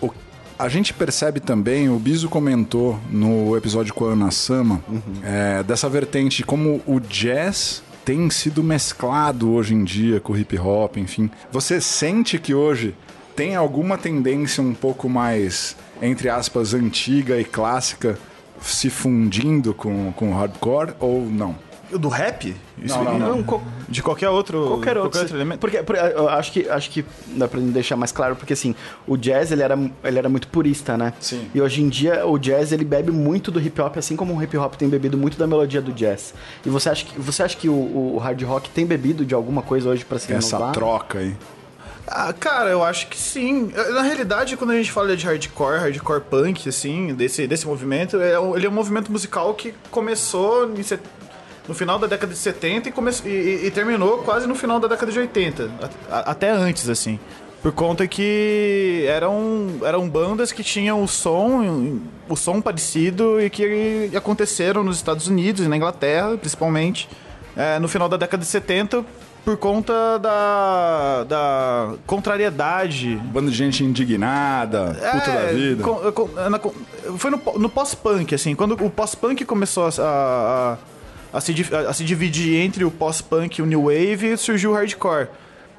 O- 0.00 0.10
a 0.58 0.68
gente 0.68 0.92
percebe 0.94 1.40
também, 1.40 1.88
o 1.88 1.98
Biso 1.98 2.28
comentou 2.28 2.98
no 3.10 3.56
episódio 3.56 3.92
com 3.94 4.06
a 4.06 4.12
Ana 4.12 4.30
Sama, 4.30 4.82
é, 5.22 5.62
dessa 5.62 5.88
vertente, 5.88 6.42
como 6.42 6.80
o 6.86 7.00
jazz 7.00 7.82
tem 8.04 8.28
sido 8.30 8.62
mesclado 8.62 9.50
hoje 9.52 9.74
em 9.74 9.82
dia 9.82 10.20
com 10.20 10.32
o 10.34 10.38
hip 10.38 10.58
hop, 10.58 10.96
enfim. 10.98 11.30
Você 11.50 11.80
sente 11.80 12.38
que 12.38 12.54
hoje 12.54 12.94
tem 13.34 13.56
alguma 13.56 13.96
tendência 13.98 14.62
um 14.62 14.74
pouco 14.74 15.08
mais, 15.08 15.74
entre 16.02 16.28
aspas, 16.28 16.74
antiga 16.74 17.40
e 17.40 17.44
clássica 17.44 18.18
se 18.60 18.88
fundindo 18.90 19.74
com, 19.74 20.12
com 20.12 20.30
o 20.30 20.34
hardcore 20.34 20.92
ou 21.00 21.26
não? 21.26 21.56
Do 21.90 22.08
rap? 22.08 22.56
Isso 22.78 22.96
Não, 22.96 23.04
não, 23.04 23.18
não. 23.18 23.28
Não, 23.36 23.42
qual- 23.42 23.62
De 23.88 24.02
qualquer 24.02 24.28
outro, 24.30 24.66
Qualquer 24.68 24.96
outro. 24.96 25.20
elemento. 25.34 25.58
Porque, 25.60 25.82
porque 25.82 26.00
eu 26.00 26.28
acho 26.28 26.50
que, 26.52 26.68
acho 26.68 26.90
que 26.90 27.04
dá 27.28 27.46
pra 27.46 27.60
deixar 27.60 27.96
mais 27.96 28.10
claro, 28.10 28.34
porque 28.34 28.52
assim, 28.54 28.74
o 29.06 29.16
jazz 29.16 29.52
ele 29.52 29.62
era, 29.62 29.78
ele 30.02 30.18
era 30.18 30.28
muito 30.28 30.48
purista, 30.48 30.96
né? 30.96 31.12
Sim. 31.20 31.48
E 31.54 31.60
hoje 31.60 31.82
em 31.82 31.88
dia 31.88 32.26
o 32.26 32.38
jazz 32.38 32.72
ele 32.72 32.84
bebe 32.84 33.12
muito 33.12 33.50
do 33.50 33.60
hip 33.60 33.80
hop, 33.80 33.96
assim 33.98 34.16
como 34.16 34.34
o 34.34 34.42
hip 34.42 34.56
hop 34.56 34.74
tem 34.74 34.88
bebido 34.88 35.16
muito 35.18 35.36
da 35.38 35.46
melodia 35.46 35.80
do 35.82 35.92
jazz. 35.92 36.32
E 36.64 36.68
você 36.70 36.88
acha 36.88 37.04
que, 37.04 37.18
você 37.20 37.42
acha 37.42 37.56
que 37.56 37.68
o, 37.68 37.72
o 38.14 38.18
hard 38.18 38.42
rock 38.42 38.70
tem 38.70 38.86
bebido 38.86 39.24
de 39.24 39.34
alguma 39.34 39.60
coisa 39.62 39.90
hoje 39.90 40.04
pra 40.04 40.18
se 40.18 40.32
Essa 40.32 40.56
renovar? 40.56 40.72
troca 40.74 41.18
aí. 41.18 41.34
Ah, 42.06 42.32
cara, 42.34 42.68
eu 42.68 42.84
acho 42.84 43.06
que 43.08 43.16
sim. 43.18 43.70
Na 43.94 44.02
realidade, 44.02 44.56
quando 44.58 44.70
a 44.72 44.76
gente 44.76 44.92
fala 44.92 45.16
de 45.16 45.24
hardcore, 45.24 45.78
hardcore 45.78 46.20
punk, 46.20 46.68
assim, 46.68 47.14
desse, 47.14 47.46
desse 47.46 47.66
movimento, 47.66 48.20
é 48.20 48.38
um- 48.38 48.54
ele 48.54 48.66
é 48.66 48.68
um 48.68 48.72
movimento 48.72 49.10
musical 49.10 49.54
que 49.54 49.72
começou 49.90 50.70
em 50.76 50.82
set- 50.82 51.00
no 51.68 51.74
final 51.74 51.98
da 51.98 52.06
década 52.06 52.32
de 52.32 52.38
70 52.38 52.88
e, 52.88 52.92
come- 52.92 53.10
e- 53.24 53.60
e- 53.66 53.70
terminou 53.70 54.18
quase 54.18 54.46
no 54.46 54.54
final 54.54 54.78
da 54.78 54.88
década 54.88 55.10
de 55.10 55.18
80. 55.18 55.70
a- 56.10 56.16
a- 56.18 56.30
até 56.30 56.50
antes, 56.50 56.88
assim. 56.88 57.18
Por 57.62 57.72
conta 57.72 58.06
que 58.06 59.06
eram, 59.08 59.68
eram 59.82 60.06
bandas 60.06 60.52
que 60.52 60.62
tinham 60.62 61.02
o 61.02 61.08
som, 61.08 61.98
o 62.28 62.36
som 62.36 62.60
parecido 62.60 63.40
e 63.40 63.48
que 63.48 64.10
aconteceram 64.14 64.84
nos 64.84 64.96
Estados 64.98 65.28
Unidos 65.28 65.64
e 65.64 65.68
na 65.68 65.76
Inglaterra, 65.76 66.36
principalmente, 66.36 67.08
é, 67.56 67.78
no 67.78 67.88
final 67.88 68.06
da 68.06 68.18
década 68.18 68.42
de 68.42 68.48
70, 68.50 69.02
por 69.46 69.56
conta 69.56 70.18
da, 70.18 71.24
da 71.24 71.94
contrariedade. 72.06 73.16
Bando 73.32 73.50
de 73.50 73.56
gente 73.56 73.82
indignada, 73.82 74.94
puta 75.12 75.30
da 75.32 75.52
vida. 75.52 75.82
É, 75.82 75.84
com- 75.84 76.12
com- 76.12 76.50
na- 76.50 76.58
com- 76.58 76.72
foi 77.16 77.30
no, 77.30 77.40
no 77.58 77.68
pós-punk, 77.70 78.34
assim, 78.34 78.54
quando 78.54 78.72
o 78.72 78.90
pós-punk 78.90 79.42
começou 79.46 79.86
a, 79.86 79.90
a, 79.98 80.76
a 81.34 81.40
se, 81.40 81.52
a 81.88 81.92
se 81.92 82.04
dividir 82.04 82.60
entre 82.60 82.84
o 82.84 82.90
pós-punk 82.90 83.58
e 83.58 83.62
o 83.62 83.66
new 83.66 83.82
wave, 83.86 84.36
surgiu 84.38 84.70
o 84.70 84.74
hardcore. 84.74 85.26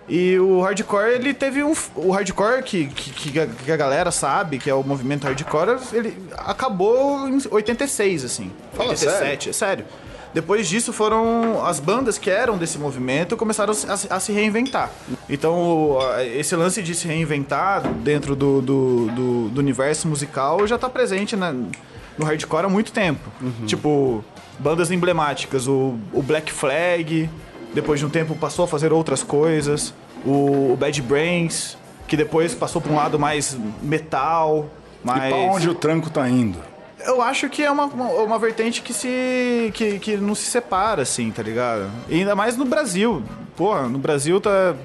E 0.07 0.37
o 0.37 0.61
hardcore, 0.61 1.13
ele 1.15 1.33
teve 1.33 1.63
um. 1.63 1.73
O 1.95 2.11
hardcore 2.11 2.61
que, 2.61 2.85
que, 2.87 3.31
que 3.31 3.71
a- 3.71 3.75
galera 3.77 4.11
sabe, 4.11 4.59
que 4.59 4.69
é 4.69 4.73
o 4.75 4.83
movimento 4.83 5.23
hardcore, 5.23 5.79
ele 5.93 6.15
acabou 6.37 7.27
em 7.27 7.39
86, 7.49 8.23
assim. 8.25 8.51
Fala 8.73 8.89
87, 8.89 9.51
sério. 9.53 9.85
Depois 10.31 10.67
disso 10.67 10.91
foram 10.93 11.65
as 11.65 11.79
bandas 11.79 12.17
que 12.17 12.29
eram 12.29 12.57
desse 12.57 12.77
movimento 12.77 13.37
começaram 13.37 13.71
a, 13.71 13.73
se- 13.97 14.07
a 14.11 14.19
se- 14.19 14.31
reinventar. 14.33 14.91
Então 15.29 15.97
esse 16.35 16.55
lance 16.55 16.83
de 16.83 16.93
se 16.93 17.07
reinventar 17.07 17.81
dentro 18.03 18.35
do, 18.35 18.61
do, 18.61 19.05
do- 19.07 19.49
do 19.49 19.59
universo 19.59 20.07
musical 20.09 20.67
já 20.67 20.75
está 20.75 20.89
presente 20.89 21.35
na- 21.37 21.53
no 21.53 22.25
hardcore 22.25 22.65
há 22.65 22.69
muito 22.69 22.91
tempo. 22.91 23.27
Tipo, 23.65 24.23
bandas 24.59 24.91
emblemáticas, 24.91 25.67
o, 25.67 25.95
o 26.13 26.21
Black 26.21 26.51
Flag, 26.51 27.29
depois 27.73 27.99
de 27.99 28.05
um 28.05 28.09
tempo 28.09 28.35
passou 28.35 28.65
a 28.65 28.67
fazer 28.67 28.93
outras 28.93 29.23
coisas, 29.23 29.93
o, 30.25 30.73
o 30.73 30.77
Bad 30.79 31.01
Brains, 31.01 31.77
que 32.07 32.15
depois 32.15 32.53
passou 32.53 32.81
para 32.81 32.91
um 32.91 32.95
lado 32.95 33.19
mais 33.19 33.57
metal, 33.81 34.69
mais... 35.03 35.25
E 35.25 35.27
pra 35.29 35.37
onde 35.37 35.69
o 35.69 35.75
tranco 35.75 36.09
tá 36.09 36.27
indo? 36.29 36.59
Eu 37.05 37.21
acho 37.21 37.49
que 37.49 37.63
é 37.63 37.69
uma, 37.69 37.85
uma, 37.85 38.07
uma 38.23 38.39
vertente 38.39 38.81
que 38.81 38.91
se. 38.91 39.69
Que, 39.75 39.99
que 39.99 40.17
não 40.17 40.33
se 40.33 40.45
separa, 40.45 41.03
assim, 41.03 41.29
tá 41.29 41.43
ligado? 41.43 41.89
E 42.09 42.15
ainda 42.15 42.35
mais 42.35 42.57
no 42.57 42.65
Brasil. 42.65 43.21
Porra, 43.55 43.87
no 43.87 43.99
Brasil 43.99 44.41
tá. 44.41 44.75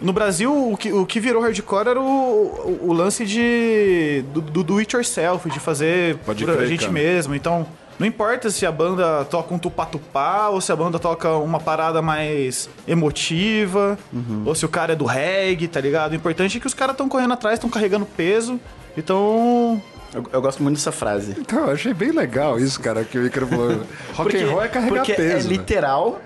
No 0.00 0.12
Brasil, 0.12 0.72
o 0.72 0.76
que, 0.76 0.92
o 0.92 1.06
que 1.06 1.20
virou 1.20 1.42
hardcore 1.42 1.88
era 1.90 2.00
o, 2.00 2.04
o, 2.04 2.88
o 2.88 2.92
lance 2.92 3.24
de. 3.24 4.24
Do, 4.32 4.40
do 4.40 4.64
do 4.64 4.78
it 4.78 4.96
yourself, 4.96 5.48
de 5.48 5.60
fazer 5.60 6.16
Pode 6.26 6.44
por 6.44 6.52
a 6.52 6.56
crer, 6.56 6.68
gente 6.68 6.80
cara. 6.80 6.92
mesmo. 6.92 7.34
Então, 7.36 7.66
não 8.00 8.06
importa 8.06 8.50
se 8.50 8.66
a 8.66 8.72
banda 8.72 9.24
toca 9.26 9.54
um 9.54 9.58
tupá-tupá 9.58 10.48
ou 10.48 10.60
se 10.60 10.72
a 10.72 10.76
banda 10.76 10.98
toca 10.98 11.30
uma 11.36 11.60
parada 11.60 12.02
mais 12.02 12.68
emotiva, 12.88 13.96
Uhum. 14.12 14.42
ou 14.46 14.54
se 14.54 14.64
o 14.64 14.68
cara 14.68 14.94
é 14.94 14.96
do 14.96 15.04
reggae, 15.04 15.68
tá 15.68 15.80
ligado? 15.80 16.12
O 16.12 16.14
importante 16.16 16.56
é 16.56 16.60
que 16.60 16.66
os 16.66 16.74
caras 16.74 16.94
estão 16.94 17.08
correndo 17.08 17.34
atrás, 17.34 17.54
estão 17.58 17.70
carregando 17.70 18.04
peso. 18.06 18.58
Então, 18.96 19.80
Eu, 20.12 20.24
eu 20.32 20.42
gosto 20.42 20.60
muito 20.62 20.74
dessa 20.76 20.90
frase. 20.90 21.36
Então, 21.38 21.66
eu 21.66 21.70
achei 21.72 21.94
bem 21.94 22.10
legal 22.10 22.58
isso, 22.58 22.80
cara, 22.80 23.04
que 23.04 23.16
o 23.16 23.24
Icaro 23.26 23.46
falou. 23.46 23.82
Rock 24.14 24.36
and 24.42 24.48
roll 24.50 24.62
é 24.62 24.68
carregar 24.68 24.96
porque 24.96 25.14
peso. 25.14 25.46
é 25.46 25.50
literal 25.50 26.20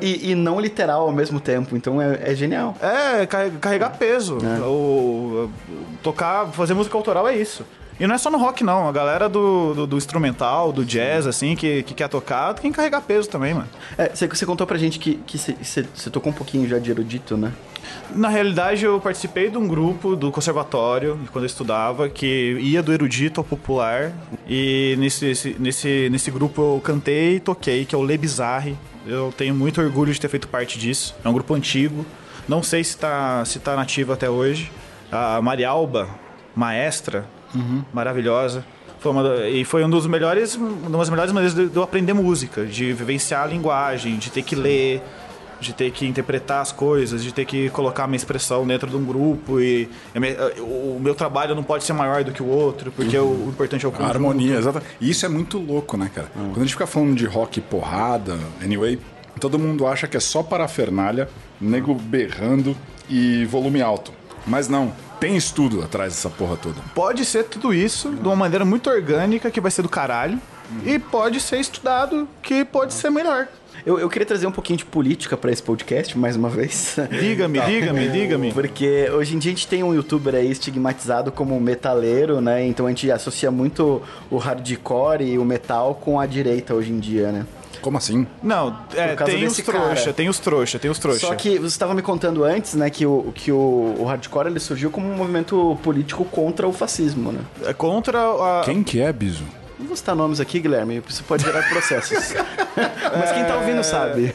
e, 0.00 0.32
e 0.32 0.34
não 0.34 0.58
literal 0.60 1.02
ao 1.02 1.12
mesmo 1.12 1.38
tempo. 1.38 1.76
Então 1.76 2.02
é, 2.02 2.18
é 2.32 2.34
genial. 2.34 2.74
É, 2.82 3.24
carre- 3.26 3.52
carregar 3.60 3.90
peso. 3.96 4.38
É. 4.42 4.60
O, 4.64 5.48
o- 5.48 5.50
tocar, 6.02 6.46
fazer 6.48 6.74
música 6.74 6.96
autoral 6.96 7.28
é 7.28 7.36
isso. 7.36 7.64
E 8.00 8.06
não 8.06 8.14
é 8.14 8.18
só 8.18 8.30
no 8.30 8.38
rock, 8.38 8.62
não. 8.62 8.88
A 8.88 8.92
galera 8.92 9.28
do, 9.28 9.74
do, 9.74 9.86
do 9.86 9.96
instrumental, 9.96 10.72
do 10.72 10.84
jazz, 10.84 11.26
assim, 11.26 11.56
que, 11.56 11.82
que 11.82 11.94
quer 11.94 12.08
tocar, 12.08 12.54
tem 12.54 12.70
que 12.70 12.76
carregar 12.76 13.00
peso 13.00 13.28
também, 13.28 13.54
mano. 13.54 13.68
É, 13.96 14.08
você, 14.14 14.26
você 14.28 14.46
contou 14.46 14.66
pra 14.66 14.78
gente 14.78 14.98
que 14.98 15.18
você 15.36 16.10
tocou 16.10 16.30
um 16.30 16.34
pouquinho 16.34 16.68
já 16.68 16.78
de 16.78 16.90
erudito, 16.90 17.36
né? 17.36 17.52
Na 18.14 18.28
realidade, 18.28 18.84
eu 18.84 19.00
participei 19.00 19.50
de 19.50 19.56
um 19.58 19.66
grupo 19.66 20.14
do 20.14 20.30
conservatório, 20.30 21.18
quando 21.32 21.44
eu 21.44 21.46
estudava, 21.48 22.08
que 22.08 22.56
ia 22.60 22.82
do 22.82 22.92
erudito 22.92 23.40
ao 23.40 23.44
popular. 23.44 24.12
E 24.48 24.94
nesse, 24.98 25.26
esse- 25.26 25.56
nesse, 25.58 26.08
nesse 26.10 26.30
grupo 26.30 26.60
eu 26.76 26.80
cantei 26.82 27.36
e 27.36 27.40
toquei, 27.40 27.84
que 27.84 27.94
é 27.94 27.98
o 27.98 28.04
Le 28.04 28.16
Bizarre. 28.16 28.76
Eu 29.06 29.32
tenho 29.36 29.54
muito 29.54 29.80
orgulho 29.80 30.12
de 30.12 30.20
ter 30.20 30.28
feito 30.28 30.46
parte 30.48 30.78
disso. 30.78 31.16
É 31.24 31.28
um 31.28 31.32
grupo 31.32 31.54
antigo. 31.54 32.04
Não 32.46 32.62
sei 32.62 32.84
se 32.84 32.96
tá, 32.96 33.44
se 33.44 33.58
tá 33.58 33.74
nativo 33.74 34.12
até 34.12 34.28
hoje. 34.30 34.70
A 35.10 35.40
Marialba, 35.40 36.08
maestra, 36.54 37.26
maravilhosa. 37.92 38.64
Foi 39.00 39.12
uma, 39.12 39.46
e 39.46 39.64
foi 39.64 39.84
um 39.84 39.90
dos 39.90 40.06
melhores, 40.06 40.56
uma 40.56 40.98
das 40.98 41.08
melhores 41.08 41.32
maneiras 41.32 41.54
de, 41.54 41.68
de 41.68 41.76
eu 41.76 41.82
aprender 41.82 42.12
música, 42.12 42.64
de 42.66 42.92
vivenciar 42.92 43.44
a 43.44 43.46
linguagem, 43.46 44.16
de 44.16 44.28
ter 44.28 44.42
que 44.42 44.56
ler, 44.56 45.00
de 45.60 45.72
ter 45.72 45.90
que 45.92 46.04
interpretar 46.04 46.62
as 46.62 46.72
coisas, 46.72 47.22
de 47.22 47.32
ter 47.32 47.44
que 47.44 47.70
colocar 47.70 48.08
minha 48.08 48.16
expressão 48.16 48.66
dentro 48.66 48.88
de 48.90 48.96
um 48.96 49.04
grupo 49.04 49.60
e 49.60 49.88
a 50.14 50.60
o 50.62 50.98
meu 51.00 51.14
trabalho 51.14 51.54
não 51.54 51.62
pode 51.62 51.84
ser 51.84 51.92
maior 51.92 52.24
do 52.24 52.32
que 52.32 52.42
o 52.42 52.46
outro, 52.48 52.90
porque 52.90 53.16
o, 53.16 53.24
o 53.24 53.48
importante 53.50 53.84
é 53.84 53.88
o 53.88 53.92
A 53.92 53.94
conjunto. 53.94 54.10
harmonia, 54.14 54.56
exato. 54.56 54.82
E 55.00 55.10
isso 55.10 55.24
é 55.24 55.28
muito 55.28 55.58
louco, 55.58 55.96
né, 55.96 56.10
cara? 56.12 56.28
Quando 56.34 56.56
a 56.56 56.60
gente 56.60 56.72
fica 56.72 56.86
falando 56.86 57.14
de 57.14 57.24
rock 57.24 57.60
porrada, 57.60 58.36
anyway, 58.62 58.98
todo 59.40 59.58
mundo 59.60 59.86
acha 59.86 60.08
que 60.08 60.16
é 60.16 60.20
só 60.20 60.42
parafernália, 60.42 61.28
nego 61.60 61.94
berrando 61.94 62.76
e 63.08 63.44
volume 63.44 63.80
alto. 63.80 64.12
Mas 64.46 64.68
não, 64.68 64.92
tem 65.18 65.36
estudo 65.36 65.82
atrás 65.82 66.14
dessa 66.14 66.30
porra 66.30 66.56
toda. 66.56 66.80
Pode 66.94 67.24
ser 67.24 67.44
tudo 67.44 67.72
isso 67.72 68.10
de 68.10 68.26
uma 68.26 68.36
maneira 68.36 68.64
muito 68.64 68.88
orgânica, 68.88 69.50
que 69.50 69.60
vai 69.60 69.70
ser 69.70 69.82
do 69.82 69.88
caralho, 69.88 70.40
e 70.84 70.98
pode 70.98 71.40
ser 71.40 71.58
estudado, 71.58 72.28
que 72.42 72.64
pode 72.64 72.92
ser 72.94 73.10
melhor. 73.10 73.48
Eu, 73.86 73.98
eu 73.98 74.08
queria 74.08 74.26
trazer 74.26 74.46
um 74.46 74.52
pouquinho 74.52 74.76
de 74.76 74.84
política 74.84 75.36
pra 75.36 75.50
esse 75.50 75.62
podcast, 75.62 76.18
mais 76.18 76.36
uma 76.36 76.48
vez. 76.48 76.96
Diga-me, 77.10 77.60
diga-me, 77.64 78.08
diga-me. 78.08 78.52
Porque 78.52 79.08
hoje 79.10 79.34
em 79.34 79.38
dia 79.38 79.52
a 79.52 79.54
gente 79.54 79.66
tem 79.66 79.82
um 79.82 79.94
youtuber 79.94 80.34
aí 80.34 80.50
estigmatizado 80.50 81.30
como 81.30 81.58
metaleiro, 81.60 82.40
né? 82.40 82.66
Então 82.66 82.86
a 82.86 82.88
gente 82.90 83.10
associa 83.10 83.50
muito 83.50 84.02
o 84.30 84.36
hardcore 84.36 85.24
e 85.24 85.38
o 85.38 85.44
metal 85.44 85.94
com 85.94 86.18
a 86.18 86.26
direita 86.26 86.74
hoje 86.74 86.92
em 86.92 86.98
dia, 86.98 87.30
né? 87.30 87.46
Como 87.80 87.96
assim? 87.98 88.26
Não, 88.42 88.78
é, 88.94 89.14
tem 89.16 89.46
os 89.46 89.56
trouxa, 89.56 90.12
tem 90.12 90.28
os 90.28 90.38
trouxa, 90.38 90.78
tem 90.78 90.90
os 90.90 90.98
trouxa. 90.98 91.26
Só 91.26 91.34
que 91.34 91.58
você 91.58 91.66
estava 91.66 91.94
me 91.94 92.02
contando 92.02 92.44
antes, 92.44 92.74
né, 92.74 92.90
que 92.90 93.06
o, 93.06 93.32
que 93.34 93.52
o, 93.52 93.94
o 93.98 94.04
hardcore 94.04 94.48
ele 94.48 94.60
surgiu 94.60 94.90
como 94.90 95.08
um 95.08 95.16
movimento 95.16 95.78
político 95.82 96.24
contra 96.24 96.66
o 96.66 96.72
fascismo, 96.72 97.32
né? 97.32 97.40
É 97.64 97.72
contra 97.72 98.18
a... 98.18 98.62
Quem 98.64 98.82
que 98.82 99.00
é, 99.00 99.12
Biso? 99.12 99.44
Não 99.78 99.86
vou 99.86 99.96
citar 99.96 100.16
nomes 100.16 100.40
aqui, 100.40 100.58
Guilherme, 100.58 101.02
isso 101.08 101.22
pode 101.24 101.44
gerar 101.44 101.68
processos. 101.68 102.34
Mas 103.18 103.32
quem 103.32 103.44
tá 103.44 103.56
ouvindo 103.56 103.82
sabe. 103.84 104.34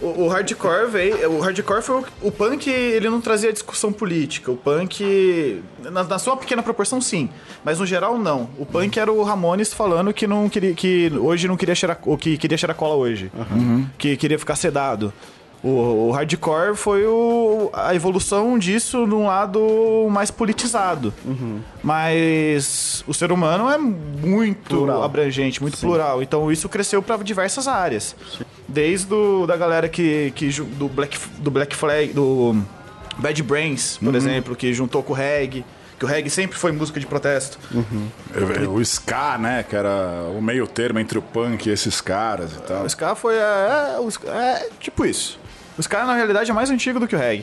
O, 0.00 0.24
o 0.24 0.28
hardcore 0.28 0.90
veio. 0.90 1.30
O 1.32 1.40
hardcore 1.40 1.82
foi 1.82 1.96
o, 2.00 2.04
o 2.22 2.30
punk, 2.32 2.68
ele 2.68 3.08
não 3.08 3.20
trazia 3.20 3.52
discussão 3.52 3.92
política. 3.92 4.50
O 4.50 4.56
punk, 4.56 5.62
na, 5.82 6.04
na 6.04 6.18
sua 6.18 6.36
pequena 6.36 6.62
proporção, 6.62 7.00
sim. 7.00 7.28
Mas 7.64 7.78
no 7.78 7.86
geral, 7.86 8.18
não. 8.18 8.50
O 8.58 8.66
punk 8.66 8.98
era 8.98 9.10
o 9.10 9.22
Ramones 9.22 9.72
falando 9.72 10.12
que 10.12 10.26
não 10.26 10.48
queria. 10.48 10.74
que 10.74 11.10
hoje 11.18 11.48
não 11.48 11.56
queria 11.56 11.74
cheirar. 11.74 11.98
ou 12.04 12.16
que 12.16 12.36
queria 12.36 12.58
cheirar 12.58 12.76
cola 12.76 12.94
hoje. 12.94 13.30
Que 13.98 14.16
queria 14.16 14.38
ficar 14.38 14.56
sedado. 14.56 15.12
O, 15.62 16.08
o 16.08 16.10
hardcore 16.12 16.74
foi 16.74 17.04
o- 17.04 17.68
a 17.74 17.94
evolução 17.94 18.58
disso 18.58 19.06
num 19.06 19.26
lado 19.26 19.60
mais 20.10 20.30
politizado. 20.30 21.12
Mas 21.82 23.04
o 23.06 23.12
ser 23.12 23.30
humano 23.32 23.68
é 23.68 23.76
muito 23.76 24.68
Plural. 24.76 25.02
abrangente, 25.02 25.60
muito 25.60 25.76
plural. 25.78 26.22
Então 26.22 26.50
isso 26.50 26.68
cresceu 26.68 27.02
para 27.02 27.16
diversas 27.22 27.66
áreas. 27.68 28.14
Desde 28.68 29.12
o, 29.12 29.46
da 29.46 29.56
galera 29.56 29.88
que, 29.88 30.32
que 30.34 30.48
do 30.50 30.88
Black 30.88 31.18
do 31.38 31.50
Black 31.50 31.74
Flag, 31.74 32.12
do 32.12 32.56
Bad 33.18 33.42
Brains, 33.42 33.98
por 33.98 34.14
exemplo, 34.14 34.54
que 34.56 34.72
juntou 34.72 35.02
com 35.02 35.12
o 35.12 35.16
reggae, 35.16 35.64
que 35.98 36.04
o 36.04 36.08
reggae 36.08 36.30
sempre 36.30 36.56
foi 36.56 36.70
música 36.72 36.98
de 37.00 37.04
protesto. 37.06 37.58
É, 38.34 38.66
O 38.68 38.80
ska, 38.80 39.36
né? 39.36 39.62
Que 39.68 39.74
era 39.76 40.24
o 40.34 40.40
meio 40.40 40.66
termo 40.66 40.98
entre 41.00 41.18
o 41.18 41.22
punk 41.22 41.66
e 41.66 41.70
esses 41.72 42.00
caras 42.00 42.52
e 42.54 42.58
tal. 42.62 42.84
O 42.84 42.86
ska 42.86 43.14
foi 43.16 43.34
é, 43.34 43.96
é, 43.98 44.30
é 44.30 44.68
tipo 44.78 45.04
isso. 45.04 45.39
O 45.80 45.82
ska 45.82 46.04
na 46.04 46.14
realidade 46.14 46.50
é 46.50 46.52
mais 46.52 46.68
antigo 46.70 47.00
do 47.00 47.08
que 47.08 47.16
o 47.16 47.18
reggae. 47.18 47.42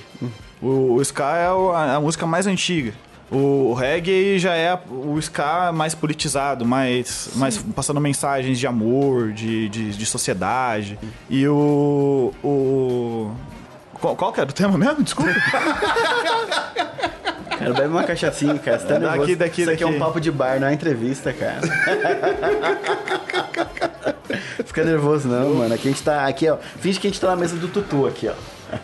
O, 0.62 0.94
o 0.94 1.02
ska 1.02 1.36
é 1.38 1.48
a, 1.48 1.96
a 1.96 2.00
música 2.00 2.28
mais 2.28 2.46
antiga. 2.46 2.94
O, 3.32 3.74
reggae 3.74 4.38
já 4.38 4.54
é 4.54 4.80
o 4.92 5.18
ska 5.18 5.72
mais 5.74 5.96
politizado, 5.96 6.64
mais, 6.64 7.32
mais 7.34 7.58
passando 7.58 8.00
mensagens 8.00 8.60
de 8.60 8.68
amor, 8.68 9.34
de, 9.34 9.68
de, 9.70 9.90
de 9.90 10.06
sociedade. 10.06 11.00
E 11.28 11.48
o. 11.48 12.32
o 12.44 13.32
qual, 14.00 14.16
qual 14.16 14.32
que 14.32 14.40
era 14.40 14.48
o 14.52 14.54
tema 14.54 14.78
mesmo? 14.78 15.02
Desculpa. 15.02 15.34
Cara, 17.58 17.74
bebe 17.74 17.88
uma 17.88 18.04
cachaçinha, 18.04 18.60
cara. 18.60 18.78
Você 18.78 18.86
tá 18.86 19.00
Daqui, 19.00 19.18
nervoso. 19.18 19.36
daqui, 19.38 19.62
Isso 19.64 19.72
aqui 19.72 19.84
é 19.84 19.88
daqui. 19.88 19.98
um 19.98 20.00
papo 20.00 20.22
de 20.22 20.32
bar, 20.32 20.60
não 20.60 20.68
é 20.68 20.74
entrevista, 20.74 21.34
cara. 21.34 21.62
Fica 24.78 24.88
nervoso 24.88 25.28
não, 25.28 25.56
mano. 25.56 25.74
Aqui 25.74 25.88
a 25.88 25.92
gente 25.92 26.04
tá. 26.04 26.28
Aqui, 26.28 26.48
ó. 26.48 26.58
Finge 26.58 27.00
que 27.00 27.08
a 27.08 27.10
gente 27.10 27.20
tá 27.20 27.30
na 27.30 27.36
mesa 27.36 27.56
do 27.56 27.68
Tutu 27.68 28.06
aqui, 28.06 28.28
ó. 28.28 28.34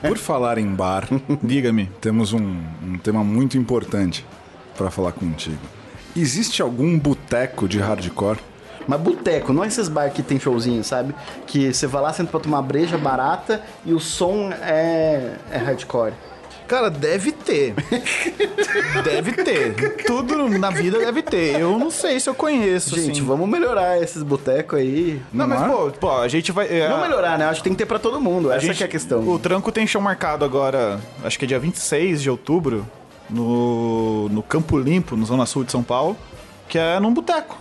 Por 0.08 0.18
falar 0.18 0.58
em 0.58 0.66
bar, 0.66 1.08
Diga-me. 1.44 1.86
temos 2.02 2.34
um, 2.34 2.58
um 2.84 2.98
tema 2.98 3.24
muito 3.24 3.60
importante 3.60 4.26
pra 4.76 4.90
falar 4.90 5.12
contigo. 5.12 5.60
Existe 6.16 6.64
algum 6.64 6.98
boteco 6.98 7.68
de 7.68 7.78
hardcore? 7.80 8.40
Mas 8.88 9.00
boteco, 9.00 9.54
não 9.54 9.64
esses 9.64 9.88
bar 9.88 10.10
que 10.10 10.24
tem 10.24 10.40
showzinho, 10.40 10.84
sabe? 10.84 11.14
Que 11.46 11.72
você 11.72 11.86
vai 11.86 12.02
lá, 12.02 12.12
senta 12.12 12.32
pra 12.32 12.40
tomar 12.40 12.64
breja 12.64 12.98
barata 12.98 13.62
e 13.86 13.94
o 13.94 14.00
som 14.00 14.52
é, 14.64 15.36
é 15.52 15.58
hardcore. 15.58 16.14
Cara, 16.74 16.90
deve 16.90 17.32
ter. 17.32 17.76
deve 19.04 19.32
ter. 19.44 20.04
Tudo 20.08 20.50
na 20.50 20.72
vida 20.72 20.98
deve 20.98 21.22
ter. 21.22 21.60
Eu 21.60 21.78
não 21.78 21.92
sei 21.92 22.20
se 22.20 22.28
eu 22.28 22.34
conheço, 22.34 22.96
Gente, 22.96 23.12
assim. 23.12 23.22
vamos 23.22 23.48
melhorar 23.48 24.02
esses 24.02 24.24
botecos 24.24 24.80
aí. 24.80 25.22
Não, 25.32 25.48
mas, 25.48 25.60
Não 25.62 25.68
é? 25.68 25.72
pô, 25.72 25.92
pô, 25.92 26.12
a 26.18 26.28
gente 26.28 26.52
vai. 26.52 26.68
é, 26.68 26.90
Não 26.90 27.00
melhorar, 27.02 27.38
né? 27.38 27.46
Acho 27.46 27.60
que 27.62 27.66
tem 27.66 27.74
que 27.74 27.78
ter 27.78 27.86
pra 27.86 28.00
todo 28.00 28.20
mundo. 28.20 28.52
Essa 28.52 28.66
gente- 28.66 28.78
que 28.78 28.84
é 28.84 28.88
a 28.88 28.90
questão. 28.90 29.28
O 29.28 29.38
tranco 29.38 29.72
tem 29.72 29.86
show 29.86 30.02
marcado 30.02 30.44
agora, 30.44 31.00
acho 31.24 31.38
que 31.38 31.46
é 31.46 31.48
dia 31.48 31.60
26 31.60 32.24
de 32.24 32.30
outubro, 32.32 32.88
no, 33.30 34.28
no 34.30 34.42
Campo 34.42 34.76
Limpo, 34.80 35.16
no 35.16 35.26
Zona 35.28 35.46
Sul 35.46 35.64
de 35.64 35.72
São 35.72 35.84
Paulo, 35.84 36.18
que 36.68 36.80
é 36.80 37.00
num 37.00 37.14
boteco. 37.14 37.56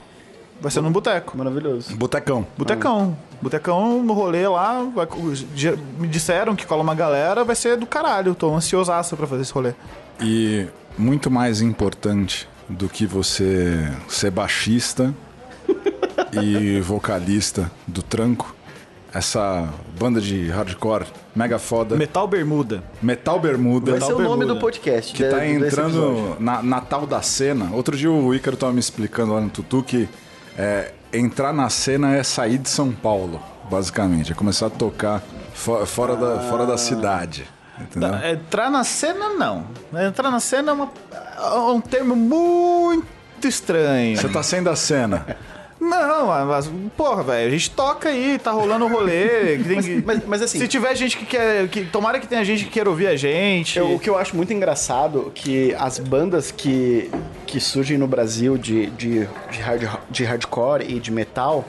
Vai 0.58 0.70
ser 0.70 0.80
num 0.80 0.90
boteco. 0.92 1.36
Maravilhoso. 1.36 1.94
Botecão. 1.96 2.46
Botecão. 2.56 3.14
Botecão 3.42 4.02
no 4.04 4.12
rolê 4.12 4.46
lá, 4.46 4.86
me 5.98 6.06
disseram 6.08 6.54
que 6.54 6.64
cola 6.64 6.82
uma 6.82 6.94
galera, 6.94 7.42
vai 7.44 7.56
ser 7.56 7.76
do 7.76 7.84
caralho. 7.86 8.34
Tô 8.34 8.54
ansiosaço 8.54 9.16
pra 9.16 9.26
fazer 9.26 9.42
esse 9.42 9.52
rolê. 9.52 9.72
E 10.20 10.66
muito 10.96 11.30
mais 11.30 11.60
importante 11.60 12.48
do 12.68 12.88
que 12.88 13.04
você 13.04 13.90
ser 14.08 14.30
baixista 14.30 15.12
e 16.40 16.80
vocalista 16.80 17.70
do 17.86 18.02
Tranco, 18.02 18.54
essa 19.12 19.68
banda 19.98 20.20
de 20.20 20.48
hardcore 20.48 21.04
mega 21.34 21.58
foda, 21.58 21.96
Metal 21.96 22.26
Bermuda. 22.28 22.82
Metal 23.02 23.38
Bermuda, 23.40 23.90
Vai 23.92 24.00
ser 24.00 24.06
o 24.14 24.18
nome 24.18 24.28
Bermuda. 24.38 24.54
do 24.54 24.60
podcast. 24.60 25.12
que 25.12 25.24
de- 25.24 25.30
tá 25.30 25.46
entrando 25.46 26.36
na, 26.40 26.62
na 26.62 26.80
tal 26.80 27.06
da 27.06 27.20
cena. 27.20 27.70
Outro 27.72 27.96
dia 27.96 28.10
o 28.10 28.34
Ícaro 28.34 28.56
tava 28.56 28.72
me 28.72 28.80
explicando 28.80 29.32
lá 29.34 29.40
no 29.40 29.50
Tutu 29.50 29.82
que 29.82 30.08
é, 30.56 30.92
entrar 31.12 31.52
na 31.52 31.68
cena 31.68 32.14
é 32.14 32.22
sair 32.22 32.58
de 32.58 32.68
São 32.68 32.90
Paulo, 32.92 33.40
basicamente. 33.70 34.32
É 34.32 34.34
começar 34.34 34.66
a 34.66 34.70
tocar 34.70 35.22
fo- 35.54 35.84
fora, 35.86 36.16
da, 36.16 36.40
fora 36.48 36.66
da 36.66 36.78
cidade. 36.78 37.46
Entendeu? 37.80 38.10
Tá, 38.10 38.30
Entrar 38.30 38.70
na 38.70 38.84
cena, 38.84 39.30
não. 39.30 39.66
Entrar 40.06 40.30
na 40.30 40.40
cena 40.40 40.70
é, 40.70 40.74
uma- 40.74 40.90
é 41.40 41.72
um 41.72 41.80
termo 41.80 42.14
muito 42.14 43.06
estranho. 43.48 44.16
Você 44.16 44.28
tá 44.28 44.42
saindo 44.42 44.66
da 44.66 44.76
cena. 44.76 45.26
Não, 45.82 46.46
mas, 46.46 46.70
porra, 46.96 47.22
velho, 47.24 47.48
a 47.48 47.50
gente 47.50 47.70
toca 47.70 48.08
aí, 48.08 48.38
tá 48.38 48.52
rolando 48.52 48.84
o 48.84 48.88
rolê. 48.88 49.58
que 49.58 49.64
tem 49.64 49.82
que- 49.82 50.02
mas- 50.06 50.24
mas 50.26 50.42
assim- 50.42 50.58
Se 50.60 50.68
tiver 50.68 50.94
gente 50.94 51.16
que 51.16 51.26
quer. 51.26 51.66
Que, 51.68 51.84
tomara 51.84 52.20
que 52.20 52.26
tenha 52.26 52.44
gente 52.44 52.64
que 52.64 52.70
queira 52.70 52.88
ouvir 52.88 53.08
a 53.08 53.16
gente. 53.16 53.78
Eu- 53.78 53.94
o 53.94 53.98
que 53.98 54.08
eu 54.08 54.16
acho 54.16 54.36
muito 54.36 54.52
engraçado 54.52 55.32
que 55.34 55.74
as 55.78 55.98
bandas 55.98 56.50
que, 56.52 57.10
que 57.46 57.58
surgem 57.58 57.98
no 57.98 58.06
Brasil 58.06 58.56
de, 58.56 58.86
de, 58.90 59.26
de, 59.50 59.60
hard, 59.60 59.88
de 60.08 60.24
hardcore 60.24 60.84
e 60.88 61.00
de 61.00 61.10
metal 61.10 61.64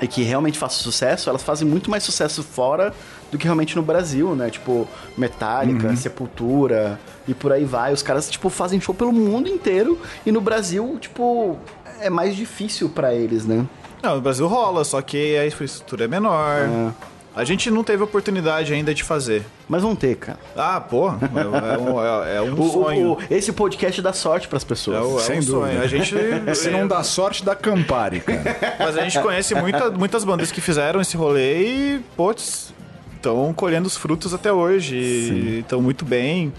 e 0.00 0.08
que 0.08 0.22
realmente 0.22 0.58
fazem 0.58 0.78
sucesso, 0.78 1.30
elas 1.30 1.42
fazem 1.44 1.66
muito 1.68 1.88
mais 1.88 2.02
sucesso 2.02 2.42
fora 2.42 2.92
do 3.30 3.38
que 3.38 3.44
realmente 3.44 3.76
no 3.76 3.82
Brasil, 3.82 4.34
né? 4.34 4.50
Tipo, 4.50 4.86
Metallica, 5.16 5.94
Sepultura 5.96 6.98
e 7.26 7.32
por 7.32 7.52
aí 7.52 7.64
vai. 7.64 7.92
Os 7.92 8.02
caras, 8.02 8.28
tipo, 8.28 8.50
fazem 8.50 8.80
show 8.80 8.94
pelo 8.94 9.12
mundo 9.12 9.48
inteiro 9.48 9.98
e 10.26 10.32
no 10.32 10.40
Brasil, 10.40 10.98
tipo, 11.00 11.56
é 12.02 12.10
mais 12.10 12.36
difícil 12.36 12.88
pra 12.88 13.14
eles, 13.14 13.46
né? 13.46 13.64
Não, 14.02 14.16
no 14.16 14.20
Brasil 14.20 14.46
rola, 14.48 14.84
só 14.84 15.00
que 15.00 15.36
a 15.36 15.46
infraestrutura 15.46 16.04
é 16.04 16.08
menor. 16.08 16.92
A 17.34 17.44
gente 17.44 17.70
não 17.70 17.82
teve 17.82 18.02
oportunidade 18.02 18.74
ainda 18.74 18.92
de 18.92 19.02
fazer. 19.02 19.42
Mas 19.66 19.80
vão 19.82 19.96
ter, 19.96 20.16
cara. 20.16 20.38
Ah, 20.54 20.78
pô, 20.78 21.08
é, 21.08 21.12
é 21.14 21.78
um, 21.78 22.04
é- 22.04 22.36
é 22.36 22.42
um 22.42 22.52
O- 22.60 22.70
sonho. 22.70 23.12
o- 23.12 23.18
esse 23.30 23.52
podcast 23.52 24.02
dá 24.02 24.12
sorte 24.12 24.48
pras 24.48 24.62
pessoas. 24.64 24.98
É, 24.98 25.00
o- 25.00 25.16
é 25.18 25.22
Sem 25.22 25.36
um 25.38 25.44
dúvida. 25.44 25.66
sonho. 25.72 25.82
A 25.82 25.86
gente, 25.86 26.14
Se 26.54 26.68
não 26.68 26.86
dá 26.86 27.02
sorte, 27.02 27.42
dá 27.42 27.54
Campari, 27.54 28.20
cara. 28.20 28.76
Mas 28.78 28.98
a 28.98 29.02
gente 29.04 29.18
conhece 29.20 29.54
muita- 29.54 29.90
muitas 29.90 30.24
bandas 30.24 30.52
que 30.52 30.60
fizeram 30.60 31.00
esse 31.00 31.16
rolê 31.16 31.62
e, 31.62 32.00
putz, 32.16 32.74
estão 33.16 33.50
colhendo 33.54 33.86
os 33.86 33.96
frutos 33.96 34.34
até 34.34 34.52
hoje. 34.52 34.96
e 34.96 35.58
Estão 35.60 35.80
muito 35.80 36.04
bem. 36.04 36.52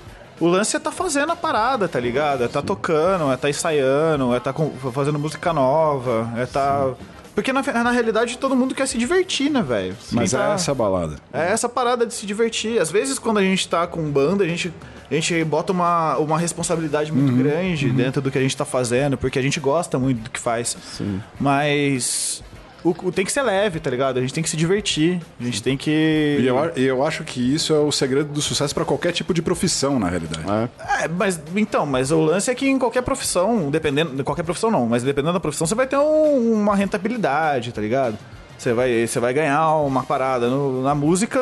O 0.43 0.47
lance 0.47 0.75
é 0.75 0.79
tá 0.79 0.91
fazendo 0.91 1.31
a 1.31 1.35
parada, 1.37 1.87
tá 1.87 1.97
ligado? 1.99 2.43
É 2.43 2.47
tá 2.49 2.61
tocando, 2.61 3.31
é 3.31 3.37
tá 3.37 3.49
ensaiando, 3.49 4.35
é 4.35 4.39
tá 4.41 4.51
com- 4.51 4.71
fazendo 4.91 5.17
música 5.17 5.53
nova, 5.53 6.29
é 6.35 6.45
tá. 6.45 6.91
Porque 7.33 7.53
na, 7.53 7.61
na 7.61 7.91
realidade 7.91 8.37
todo 8.37 8.53
mundo 8.53 8.75
quer 8.75 8.85
se 8.87 8.97
divertir, 8.97 9.49
né, 9.49 9.61
velho? 9.61 9.95
Mas 10.11 10.33
é 10.33 10.37
tá- 10.37 10.53
essa 10.53 10.71
a 10.71 10.75
balada. 10.75 11.15
É 11.31 11.49
essa 11.51 11.69
parada 11.69 12.05
de 12.05 12.13
se 12.13 12.25
divertir. 12.25 12.77
Às 12.77 12.91
vezes, 12.91 13.17
quando 13.17 13.37
a 13.37 13.41
gente 13.41 13.69
tá 13.69 13.87
com 13.87 14.03
banda, 14.11 14.43
a 14.43 14.47
gente, 14.47 14.73
a 15.09 15.13
gente 15.15 15.43
bota 15.45 15.71
uma, 15.71 16.17
uma 16.17 16.37
responsabilidade 16.37 17.09
muito 17.11 17.33
grande 17.41 17.89
dentro 17.89 18.21
do 18.21 18.29
que 18.29 18.37
a 18.37 18.41
gente 18.41 18.55
tá 18.57 18.65
fazendo, 18.65 19.17
porque 19.17 19.39
a 19.39 19.41
gente 19.41 19.61
gosta 19.61 19.97
muito 19.97 20.23
do 20.23 20.29
que 20.29 20.39
faz. 20.41 20.75
Sim. 20.97 21.21
Mas 21.39 22.43
o, 22.83 22.89
o- 22.89 23.11
tem 23.11 23.23
que 23.25 23.31
ser 23.31 23.41
leve, 23.41 23.79
tá 23.79 23.89
ligado? 23.89 24.17
A 24.17 24.21
gente 24.21 24.33
tem 24.33 24.43
que 24.43 24.49
se 24.49 24.57
divertir. 24.57 25.19
A 25.39 25.43
gente 25.43 25.61
tem 25.63 25.77
que. 25.77 26.37
E 26.41 26.45
eu, 26.47 26.57
eu 26.75 27.05
acho 27.05 27.23
que 27.23 27.39
isso 27.55 27.73
é 27.73 27.79
o 27.79 27.91
segredo 27.91 28.29
do 28.33 28.41
sucesso 28.41 28.73
pra 28.73 28.83
qualquer 28.85 29.11
tipo 29.11 29.33
de 29.33 29.41
profissão, 29.41 29.99
na 29.99 30.09
realidade. 30.09 30.43
É. 30.49 31.03
É, 31.03 31.07
mas 31.07 31.39
então, 31.55 31.85
mas 31.85 32.11
o 32.11 32.19
lance 32.21 32.49
é 32.51 32.55
que 32.55 32.67
em 32.67 32.77
qualquer 32.79 33.01
profissão, 33.01 33.69
dependendo. 33.71 34.23
Qualquer 34.23 34.43
profissão 34.43 34.69
não, 34.71 34.85
mas 34.87 35.03
dependendo 35.03 35.33
da 35.33 35.39
profissão, 35.39 35.65
você 35.67 35.75
vai 35.75 35.87
ter 35.87 35.97
um- 35.97 36.53
uma 36.53 36.75
rentabilidade, 36.75 37.71
tá 37.71 37.81
ligado? 37.81 38.17
Você 38.57 38.73
vai, 38.73 39.07
você 39.07 39.19
vai 39.19 39.33
ganhar 39.33 39.75
uma 39.77 40.03
parada. 40.03 40.49
No- 40.49 40.81
na 40.83 40.93
música. 40.95 41.41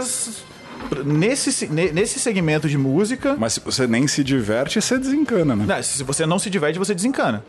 Nesse, 1.06 1.54
se- 1.54 1.68
ne- 1.68 1.92
nesse 1.92 2.20
segmento 2.20 2.68
de 2.68 2.78
música. 2.78 3.36
Mas 3.38 3.54
se 3.54 3.60
você 3.60 3.86
nem 3.88 4.08
se 4.08 4.24
diverte, 4.24 4.82
você 4.82 4.98
desencana, 4.98 5.56
né? 5.56 5.66
Não, 5.68 5.84
se 5.84 6.04
você 6.04 6.26
não 6.26 6.40
se 6.40 6.50
diverte, 6.50 6.78
você 6.80 6.94
desencana. 6.96 7.44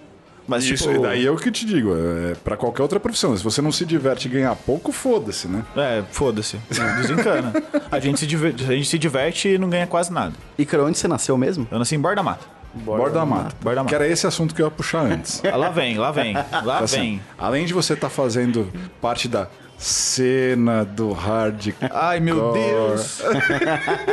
Mas, 0.52 0.64
Isso, 0.64 0.84
tipo, 0.88 0.96
e 0.98 1.02
daí 1.02 1.26
é 1.26 1.30
o 1.30 1.36
que 1.36 1.48
eu 1.48 1.52
te 1.52 1.64
digo, 1.64 1.94
é 1.96 2.34
pra 2.44 2.56
qualquer 2.56 2.82
outra 2.82 3.00
profissão. 3.00 3.34
Se 3.36 3.42
você 3.42 3.62
não 3.62 3.72
se 3.72 3.84
diverte 3.86 4.28
e 4.28 4.30
ganhar 4.30 4.54
pouco, 4.54 4.92
foda-se, 4.92 5.48
né? 5.48 5.62
É, 5.76 6.02
foda-se. 6.10 6.58
Desencana. 6.98 7.52
a, 7.90 7.98
gente 7.98 8.20
se 8.20 8.26
diver- 8.26 8.54
a 8.58 8.72
gente 8.72 8.86
se 8.88 8.98
diverte 8.98 9.48
e 9.48 9.56
não 9.58 9.70
ganha 9.70 9.86
quase 9.86 10.12
nada. 10.12 10.34
Icaro, 10.58 10.86
onde 10.86 10.98
você 10.98 11.08
nasceu 11.08 11.36
mesmo? 11.38 11.66
Eu 11.70 11.78
nasci 11.78 11.94
em 11.94 12.00
Borda 12.00 12.22
Mata. 12.22 12.44
Borda 12.74 13.18
da 13.18 13.26
mata. 13.26 13.54
Borda 13.60 13.80
da 13.82 13.84
Que 13.86 13.92
Mata. 13.94 14.04
era 14.04 14.12
esse 14.12 14.26
assunto 14.26 14.54
que 14.54 14.62
eu 14.62 14.66
ia 14.66 14.70
puxar 14.70 15.00
antes. 15.00 15.42
Ah, 15.44 15.56
Lá 15.56 15.68
vem, 15.70 15.98
lá 15.98 16.10
vem. 16.10 16.34
Lá 16.34 16.78
Tá 16.78 16.84
assim, 16.84 16.98
vem. 17.00 17.20
além 17.38 17.66
de 17.66 17.74
você 17.74 17.92
estar 17.94 18.08
fazendo 18.08 18.70
parte 19.00 19.28
da 19.28 19.46
cena 19.76 20.84
do 20.84 21.12
hardcore, 21.12 21.90
Ai, 21.92 22.18
meu 22.20 22.52
Deus. 22.52 23.20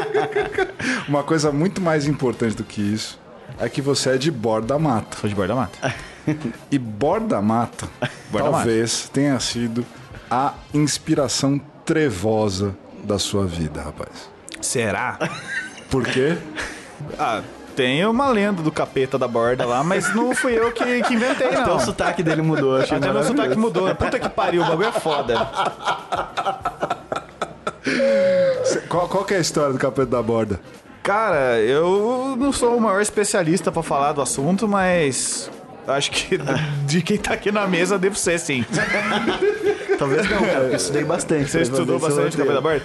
uma 1.07 1.23
coisa 1.23 1.51
muito 1.51 1.79
mais 1.81 2.07
importante 2.07 2.55
do 2.55 2.63
que 2.63 2.81
isso 2.81 3.19
é 3.59 3.67
que 3.69 3.81
você 3.81 4.11
é 4.11 4.17
de 4.17 4.31
Borda 4.31 4.77
Mata. 4.79 5.17
Sou 5.19 5.29
de 5.29 5.35
Borda 5.35 5.55
Mata. 5.55 5.93
E 6.71 6.77
Borda 6.77 7.41
Mata 7.41 7.87
talvez 8.31 9.09
tenha 9.09 9.39
sido 9.39 9.85
a 10.29 10.53
inspiração 10.73 11.59
trevosa 11.85 12.75
da 13.03 13.17
sua 13.17 13.45
vida, 13.45 13.81
rapaz. 13.81 14.29
Será? 14.61 15.17
Por 15.89 16.03
quê? 16.05 16.37
Ah, 17.17 17.41
tem 17.77 18.05
uma 18.05 18.27
lenda 18.27 18.61
do 18.61 18.73
capeta 18.73 19.17
da 19.17 19.25
borda 19.25 19.65
lá, 19.65 19.81
mas 19.85 20.13
não 20.13 20.35
fui 20.35 20.51
eu 20.59 20.69
que, 20.69 21.01
que 21.03 21.13
inventei, 21.13 21.47
Até 21.47 21.65
não. 21.65 21.77
o 21.77 21.79
sotaque 21.79 22.21
dele 22.21 22.41
mudou, 22.41 22.75
achei 22.75 22.97
Até 22.97 23.09
meu 23.09 23.23
sotaque 23.23 23.57
mudou. 23.57 23.95
Puta 23.95 24.19
que 24.19 24.27
pariu, 24.27 24.63
o 24.63 24.65
bagulho 24.65 24.89
é 24.89 24.91
foda. 24.91 25.49
Qual, 28.89 29.07
qual 29.07 29.23
que 29.23 29.33
é 29.33 29.37
a 29.37 29.39
história 29.39 29.71
do 29.71 29.79
capeta 29.79 30.07
da 30.07 30.21
borda? 30.21 30.59
Cara, 31.01 31.59
eu 31.61 32.35
não 32.37 32.51
sou 32.51 32.75
o 32.75 32.81
maior 32.81 33.01
especialista 33.01 33.71
pra 33.71 33.81
falar 33.81 34.11
do 34.11 34.21
assunto, 34.21 34.67
mas 34.67 35.49
acho 35.93 36.11
que 36.11 36.39
de 36.85 37.01
quem 37.01 37.17
tá 37.17 37.33
aqui 37.33 37.51
na 37.51 37.67
mesa 37.67 37.97
devo 37.99 38.15
ser, 38.15 38.39
sim. 38.39 38.65
Talvez 39.97 40.29
não, 40.29 40.39
cara, 40.39 40.65
eu 40.65 40.75
estudei 40.75 41.03
bastante. 41.03 41.49
Você 41.49 41.57
pra 41.59 41.61
estudou 41.67 41.99
bastante 41.99 42.37
Capeta 42.37 42.53
da. 42.55 42.61
Borda? 42.61 42.83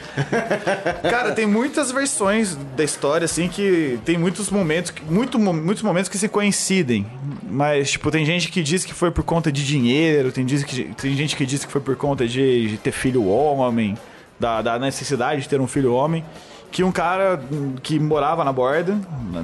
Cara, 1.08 1.32
tem 1.32 1.46
muitas 1.46 1.92
versões 1.92 2.56
da 2.76 2.82
história, 2.82 3.24
assim, 3.24 3.48
que 3.48 3.98
tem 4.04 4.18
muitos 4.18 4.50
momentos, 4.50 4.90
que- 4.90 5.02
muito, 5.04 5.38
muitos 5.38 5.82
momentos 5.82 6.08
que 6.08 6.18
se 6.18 6.28
coincidem. 6.28 7.06
Mas, 7.48 7.92
tipo, 7.92 8.10
tem 8.10 8.24
gente 8.26 8.50
que 8.50 8.62
diz 8.62 8.84
que 8.84 8.92
foi 8.92 9.10
por 9.12 9.22
conta 9.22 9.52
de 9.52 9.64
dinheiro, 9.64 10.32
tem, 10.32 10.44
diz 10.44 10.64
que, 10.64 10.84
tem 11.00 11.14
gente 11.14 11.36
que 11.36 11.46
diz 11.46 11.64
que 11.64 11.70
foi 11.70 11.80
por 11.80 11.94
conta 11.94 12.26
de, 12.26 12.68
de 12.70 12.76
ter 12.78 12.90
filho 12.90 13.26
homem, 13.28 13.96
da, 14.40 14.60
da 14.60 14.78
necessidade 14.78 15.42
de 15.42 15.48
ter 15.48 15.60
um 15.60 15.66
filho 15.68 15.92
homem. 15.94 16.24
Que 16.72 16.82
um 16.82 16.90
cara 16.90 17.40
hum, 17.52 17.76
que 17.80 18.00
morava 18.00 18.42
na 18.42 18.52
Borda, 18.52 18.98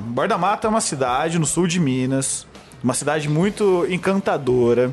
Borda 0.07 0.37
Mata 0.37 0.67
é 0.67 0.69
uma 0.71 0.81
cidade 0.81 1.39
no 1.39 1.47
sul 1.47 1.69
de 1.69 1.79
Minas, 1.79 2.45
uma 2.83 2.95
cidade 2.95 3.29
muito 3.29 3.87
encantadora, 3.89 4.91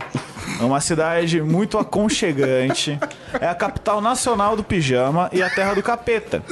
é 0.59 0.63
uma 0.63 0.79
cidade 0.81 1.41
muito 1.41 1.77
aconchegante, 1.77 2.99
é 3.39 3.47
a 3.47 3.55
capital 3.55 4.01
nacional 4.01 4.55
do 4.55 4.63
pijama 4.63 5.29
e 5.31 5.41
a 5.41 5.49
terra 5.49 5.73
do 5.73 5.83
capeta. 5.83 6.43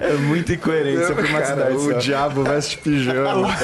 É 0.00 0.14
muita 0.14 0.52
incoerência 0.52 1.14
pra 1.14 1.26
uma 1.26 1.44
cidade 1.44 1.76
o 1.76 1.92
só. 1.92 1.98
diabo 1.98 2.42
veste 2.42 2.78
pijama? 2.78 3.48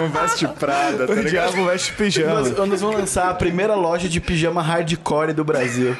não 0.00 0.08
veste 0.08 0.46
prada, 0.48 1.06
tá 1.06 1.12
O 1.12 1.16
ligado? 1.16 1.30
diabo 1.52 1.64
veste 1.66 1.92
pijama. 1.92 2.34
Nós, 2.40 2.56
nós 2.56 2.80
vamos 2.80 2.96
lançar 3.00 3.28
a 3.30 3.34
primeira 3.34 3.74
loja 3.74 4.08
de 4.08 4.20
pijama 4.20 4.62
hardcore 4.62 5.32
do 5.32 5.44
Brasil. 5.44 5.96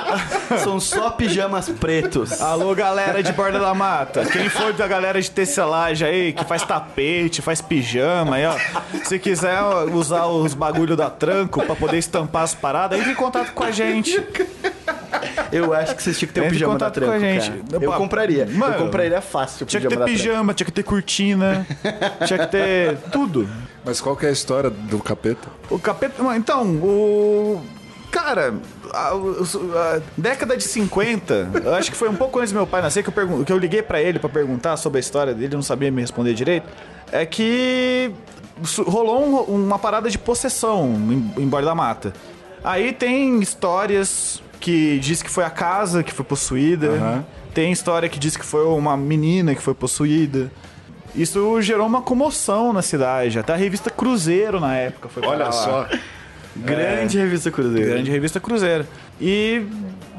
São 0.62 0.78
só 0.80 1.10
pijamas 1.10 1.68
pretos. 1.68 2.40
Alô, 2.40 2.74
galera 2.74 3.22
de 3.22 3.32
Borda 3.32 3.58
da 3.58 3.74
Mata. 3.74 4.24
Quem 4.24 4.48
for 4.48 4.72
da 4.72 4.86
galera 4.86 5.20
de 5.20 5.30
tecelagem 5.30 6.06
aí, 6.08 6.32
que 6.32 6.44
faz 6.44 6.62
tapete, 6.62 7.42
faz 7.42 7.60
pijama 7.60 8.36
aí, 8.36 8.46
ó. 8.46 8.54
Se 9.04 9.18
quiser 9.18 9.60
ó, 9.62 9.84
usar 9.84 10.26
os 10.26 10.54
bagulho 10.54 10.96
da 10.96 11.10
tranco 11.10 11.62
pra 11.64 11.74
poder 11.74 11.98
estampar 11.98 12.42
as 12.42 12.54
paradas, 12.54 12.98
entre 12.98 13.12
em 13.12 13.16
contato 13.16 13.52
com 13.52 13.64
a 13.64 13.70
gente. 13.70 14.20
Eu 15.52 15.72
acho 15.74 15.94
que 15.96 16.02
vocês 16.02 16.18
tinham 16.18 16.28
que 16.28 16.34
ter 16.34 16.40
um 16.40 16.44
Entre 16.44 16.54
pijama 16.56 16.72
da 16.74 16.86
contato 16.86 16.94
tranco, 16.94 17.10
com 17.12 17.16
a 17.16 17.18
gente. 17.20 17.50
cara. 17.50 17.62
Eu 17.72 17.80
Pô, 17.80 17.96
compraria. 17.96 18.46
mano, 18.46 18.74
eu 18.74 18.78
compraria 18.84 19.20
fácil 19.20 19.64
o 19.64 19.66
Tinha 19.66 19.80
que 19.80 19.86
pijama 19.88 19.90
ter 19.90 19.98
da 19.98 20.04
tranco. 20.04 20.18
pijama, 20.18 20.54
tinha 20.54 20.64
que 20.64 20.72
ter 20.72 20.82
cortina, 20.82 21.66
tinha 22.26 22.38
que 22.38 22.46
ter 22.46 22.96
tudo. 23.12 23.48
Mas 23.84 24.00
qual 24.00 24.14
que 24.16 24.26
é 24.26 24.28
a 24.28 24.32
história 24.32 24.70
do 24.70 24.98
capeta? 25.00 25.48
O 25.70 25.78
capeta. 25.78 26.22
Mano, 26.22 26.36
Então, 26.36 26.64
o. 26.76 27.60
Cara, 28.10 28.52
a, 28.92 29.08
a 29.12 30.00
década 30.16 30.56
de 30.56 30.64
50, 30.64 31.50
eu 31.64 31.74
acho 31.76 31.92
que 31.92 31.96
foi 31.96 32.08
um 32.08 32.16
pouco 32.16 32.40
antes 32.40 32.52
do 32.52 32.56
meu 32.56 32.66
pai 32.66 32.82
nascer 32.82 33.04
que 33.04 33.08
eu, 33.08 33.12
pergun- 33.12 33.44
que 33.44 33.52
eu 33.52 33.56
liguei 33.56 33.82
pra 33.82 34.02
ele 34.02 34.18
pra 34.18 34.28
perguntar 34.28 34.76
sobre 34.76 34.98
a 34.98 35.00
história 35.00 35.32
dele, 35.32 35.54
não 35.54 35.62
sabia 35.62 35.92
me 35.92 36.00
responder 36.00 36.34
direito. 36.34 36.66
É 37.12 37.24
que 37.24 38.10
su- 38.64 38.82
rolou 38.82 39.24
um- 39.48 39.64
uma 39.66 39.78
parada 39.78 40.10
de 40.10 40.18
possessão 40.18 40.86
em, 41.08 41.42
em 41.44 41.46
Borda 41.48 41.66
da 41.68 41.74
Mata. 41.76 42.12
Aí 42.64 42.92
tem 42.92 43.38
histórias 43.40 44.42
que 44.60 44.98
diz 44.98 45.22
que 45.22 45.30
foi 45.30 45.44
a 45.44 45.50
casa 45.50 46.02
que 46.02 46.12
foi 46.12 46.24
possuída. 46.24 46.88
Aham. 46.88 47.24
Tem 47.54 47.72
história 47.72 48.08
que 48.08 48.18
diz 48.18 48.36
que 48.36 48.44
foi 48.44 48.64
uma 48.66 48.96
menina 48.96 49.54
que 49.54 49.62
foi 49.62 49.74
possuída. 49.74 50.52
Isso 51.14 51.60
gerou 51.60 51.86
uma 51.86 52.02
comoção 52.02 52.72
na 52.72 52.82
cidade. 52.82 53.38
Até 53.38 53.52
a 53.52 53.56
revista 53.56 53.90
Cruzeiro 53.90 54.60
na 54.60 54.76
época 54.76 55.08
foi 55.08 55.26
Olha 55.26 55.46
lá. 55.46 55.52
só. 55.52 55.88
Grande 56.54 57.18
revista 57.18 57.50
Cruzeiro. 57.50 57.90
Grande 57.90 58.10
revista 58.10 58.38
Cruzeiro. 58.38 58.86
E, 59.20 59.62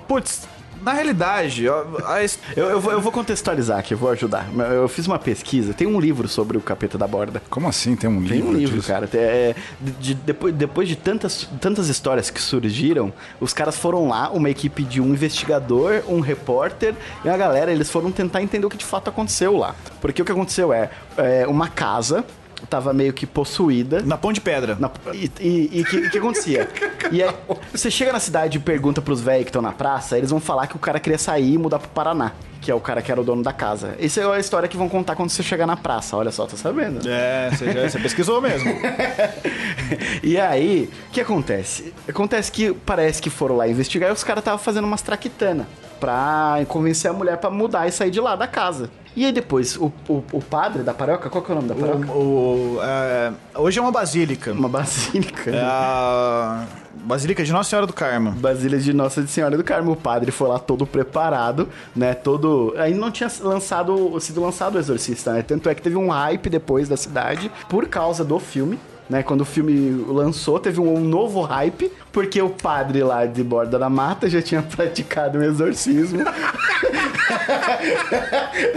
putz, 0.08 0.48
na 0.84 0.94
realidade, 0.94 1.68
ó, 1.68 1.84
a 2.06 2.22
Eu, 2.56 2.66
eu 2.70 2.80
vou, 2.80 2.92
eu 2.92 3.02
vou 3.02 3.12
contextualizar 3.12 3.80
aqui, 3.80 3.94
eu 3.94 3.98
vou 3.98 4.10
ajudar. 4.12 4.48
Eu 4.74 4.88
fiz 4.88 5.08
uma 5.08 5.20
pesquisa, 5.20 5.74
tem 5.74 5.88
um 5.88 6.00
livro 6.00 6.28
sobre 6.28 6.58
o 6.58 6.62
capeta 6.62 6.98
da 6.98 7.08
borda. 7.08 7.42
Como 7.50 7.68
assim? 7.68 7.96
Tem 7.96 8.10
um 8.10 8.20
Tem 8.24 8.38
livro 8.38 8.50
um 8.50 8.54
livro, 8.54 8.76
disso? 8.78 8.88
cara. 8.88 9.08
Tem- 9.08 9.22
é, 9.22 9.56
de- 9.80 9.92
de- 9.92 10.14
depois, 10.16 10.54
depois 10.54 10.88
de 10.88 10.96
tantas, 10.96 11.48
tantas 11.60 11.88
histórias 11.88 12.30
que 12.30 12.42
surgiram, 12.42 13.14
os 13.40 13.54
caras 13.54 13.78
foram 13.78 14.08
lá, 14.08 14.30
uma 14.32 14.50
equipe 14.50 14.84
de 14.84 15.00
um 15.02 15.08
investigador, 15.14 16.02
um 16.08 16.20
repórter 16.20 16.94
e 17.24 17.28
uma 17.28 17.38
galera, 17.38 17.72
eles 17.72 17.90
foram 17.90 18.12
tentar 18.12 18.42
entender 18.42 18.66
o 18.66 18.70
que 18.70 18.78
de 18.78 18.86
fato 18.86 19.10
aconteceu 19.10 19.56
lá. 19.58 19.76
Porque 20.00 20.22
o 20.22 20.26
que 20.26 20.32
aconteceu 20.32 20.72
é, 20.74 20.90
é, 21.18 21.46
uma 21.48 21.68
casa 21.68 22.24
tava 22.70 22.94
meio 22.94 23.12
que 23.14 23.26
possuída. 23.26 24.02
na 24.02 24.18
Pão 24.18 24.32
de 24.34 24.42
Pedra. 24.42 24.76
Na- 24.80 24.92
e 25.14 25.30
e 25.72 25.82
o 25.82 25.86
que, 25.86 26.10
que 26.10 26.18
acontecia? 26.18 26.68
E 27.12 27.22
aí, 27.22 27.30
você 27.74 27.92
chega 27.92 28.14
na 28.14 28.20
cidade 28.20 28.58
e 28.58 28.62
pergunta 28.62 29.02
pros 29.02 29.20
velhos 29.20 29.44
que 29.44 29.50
estão 29.50 29.62
na 29.62 29.72
praça, 29.74 30.18
eles 30.18 30.30
vão 30.30 30.40
falar 30.40 30.68
que 30.68 30.76
o 30.78 30.80
cara 30.80 30.98
queria 31.00 31.18
sair 31.18 31.54
e 31.56 31.58
mudar 31.58 31.78
pro 31.80 31.90
Paraná, 31.90 32.32
que 32.62 32.72
é 32.72 32.76
o 32.76 32.80
cara 32.80 33.02
que 33.02 33.12
era 33.12 33.20
o 33.20 33.24
dono 33.24 33.44
da 33.44 33.52
casa. 33.52 33.96
Essa 34.00 34.22
é 34.22 34.26
a 34.32 34.40
história 34.40 34.70
que 34.70 34.78
vão 34.78 34.88
contar 34.88 35.16
quando 35.16 35.30
você 35.30 35.44
chegar 35.44 35.66
na 35.68 35.76
praça. 35.76 36.16
Olha 36.16 36.32
só, 36.32 36.46
tô 36.46 36.56
sabendo. 36.56 37.02
É, 37.10 37.50
você, 37.52 37.74
já, 37.74 37.90
você 37.90 38.00
pesquisou 38.00 38.40
mesmo. 38.40 38.72
E 40.24 40.38
aí, 40.40 40.90
o 41.10 41.12
que 41.12 41.20
acontece? 41.20 41.94
Acontece 42.08 42.52
que 42.52 42.74
parece 42.74 43.22
que 43.22 43.30
foram 43.30 43.58
lá 43.58 43.68
investigar 43.68 44.10
e 44.10 44.14
os 44.14 44.24
caras 44.24 44.42
estavam 44.42 44.60
fazendo 44.60 44.86
umas 44.86 45.02
traquitanas 45.02 45.66
pra 46.02 46.58
convencer 46.68 47.10
a 47.10 47.14
mulher 47.14 47.38
pra 47.38 47.50
mudar 47.50 47.88
e 47.88 47.92
sair 47.92 48.12
de 48.12 48.20
lá 48.20 48.36
da 48.36 48.48
casa. 48.48 48.90
E 49.16 49.26
aí 49.26 49.32
depois, 49.34 49.76
o, 49.78 49.92
o, 50.10 50.24
o 50.32 50.42
padre 50.42 50.84
da 50.84 50.94
paróquia, 50.94 51.30
qual 51.30 51.44
que 51.44 51.52
é 51.52 51.54
o 51.54 51.56
nome 51.58 51.68
da 51.68 51.76
paróquia? 51.76 52.12
O- 52.14 52.78
o, 52.78 52.80
é, 52.82 53.32
hoje 53.56 53.78
é 53.78 53.82
uma 53.82 53.92
basílica. 53.92 54.52
Uma 54.54 54.70
basílica. 54.70 55.52
É 55.52 55.62
a 55.62 56.64
Basílica 57.04 57.44
de 57.44 57.52
Nossa 57.52 57.70
Senhora 57.70 57.88
do 57.88 57.94
Carmo. 57.94 58.32
Basília 58.32 58.80
de 58.80 58.94
Nossa 58.94 59.26
Senhora 59.28 59.58
do 59.58 59.64
Carmo. 59.64 59.92
O 59.92 59.96
padre 59.96 60.32
foi 60.32 60.48
lá 60.48 60.60
todo 60.60 60.86
preparado, 60.86 61.68
né? 61.96 62.14
Todo. 62.14 62.74
Ainda 62.78 63.00
não 63.00 63.12
tinha 63.12 63.30
lançado, 63.42 64.18
sido 64.20 64.42
lançado 64.42 64.76
o 64.76 64.80
Exorcista, 64.80 65.34
né? 65.34 65.42
Tanto 65.42 65.68
é 65.70 65.76
que 65.76 65.82
teve 65.82 65.98
um 65.98 66.10
hype 66.10 66.50
depois 66.50 66.88
da 66.88 66.96
cidade 66.98 67.52
por 67.70 67.88
causa 67.88 68.24
do 68.24 68.40
filme. 68.40 68.80
Né, 69.12 69.24
quando 69.24 69.42
o 69.42 69.46
filme 69.46 70.06
lançou, 70.08 70.58
teve 70.58 70.80
um, 70.80 70.96
um 70.96 71.02
novo 71.04 71.42
hype, 71.42 71.92
porque 72.14 72.42
o 72.42 72.50
padre 72.50 73.04
lá 73.04 73.26
de 73.26 73.44
Borda 73.44 73.78
da 73.78 73.90
Mata 73.90 74.30
já 74.30 74.42
tinha 74.42 74.62
praticado 74.76 75.38
um 75.38 75.44
exorcismo 75.44 76.24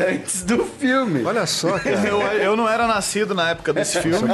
antes 0.08 0.42
do 0.42 0.64
filme. 0.64 1.22
Olha 1.24 1.46
só, 1.46 1.78
cara. 1.78 2.00
Eu, 2.06 2.20
eu 2.20 2.56
não 2.56 2.68
era 2.68 2.86
nascido 2.88 3.32
na 3.34 3.50
época 3.50 3.72
desse 3.72 4.00
filme, 4.00 4.18
Só, 4.18 4.26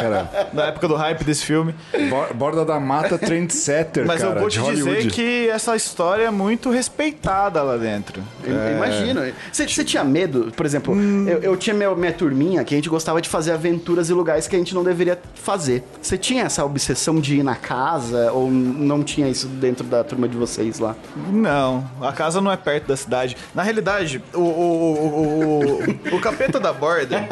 na 0.54 0.64
época 0.68 0.88
do 0.88 0.94
hype 0.94 1.22
desse 1.24 1.44
filme. 1.44 1.74
Bor- 2.08 2.32
Borda 2.34 2.64
da 2.64 2.80
Mata 2.80 3.18
trendsetter, 3.18 4.06
Mas 4.06 4.22
cara, 4.22 4.34
eu 4.36 4.40
vou 4.40 4.48
te 4.48 4.58
Hollywood. 4.58 4.96
dizer 4.96 5.10
que 5.12 5.48
essa 5.50 5.76
história 5.76 6.24
é 6.24 6.30
muito 6.30 6.70
respeitada 6.70 7.62
lá 7.62 7.76
dentro. 7.76 8.22
Eu 8.44 8.76
Imagino. 8.76 9.20
Você, 9.52 9.68
você 9.68 9.84
tinha 9.84 10.02
medo? 10.04 10.50
Por 10.56 10.64
exemplo, 10.64 10.94
Hum. 10.94 11.26
eu, 11.28 11.38
eu 11.40 11.56
tinha 11.56 11.74
minha, 11.74 11.94
minha 11.94 12.12
turminha 12.12 12.64
que 12.64 12.74
a 12.74 12.78
gente 12.78 12.88
gostava 12.88 13.20
de 13.20 13.28
fazer 13.28 13.52
aventuras 13.52 14.08
em 14.10 14.14
lugares 14.14 14.48
que 14.48 14.56
a 14.56 14.58
gente 14.58 14.74
não 14.74 14.82
deveria 14.82 15.18
fazer. 15.34 15.84
Você 16.02 16.16
tinha 16.16 16.44
essa 16.44 16.64
obsessão 16.64 17.20
de 17.20 17.36
ir 17.36 17.42
na 17.42 17.54
casa 17.54 18.32
ou 18.32 18.50
não 18.50 19.02
tinha 19.02 19.28
isso 19.28 19.46
dentro 19.46 19.84
da 19.86 20.02
turma 20.02 20.26
de 20.26 20.36
vocês 20.36 20.78
lá? 20.78 20.96
Não, 21.30 21.84
a 22.00 22.10
casa 22.10 22.40
não 22.40 22.50
é 22.50 22.56
perto 22.56 22.86
da 22.88 22.96
cidade. 22.96 23.36
Na 23.54 23.62
realidade, 23.62 24.22
o, 24.32 24.38
o, 24.38 24.94
o, 24.94 26.12
o, 26.12 26.16
o 26.16 26.20
capeta 26.20 26.58
da 26.58 26.72
borda, 26.72 27.28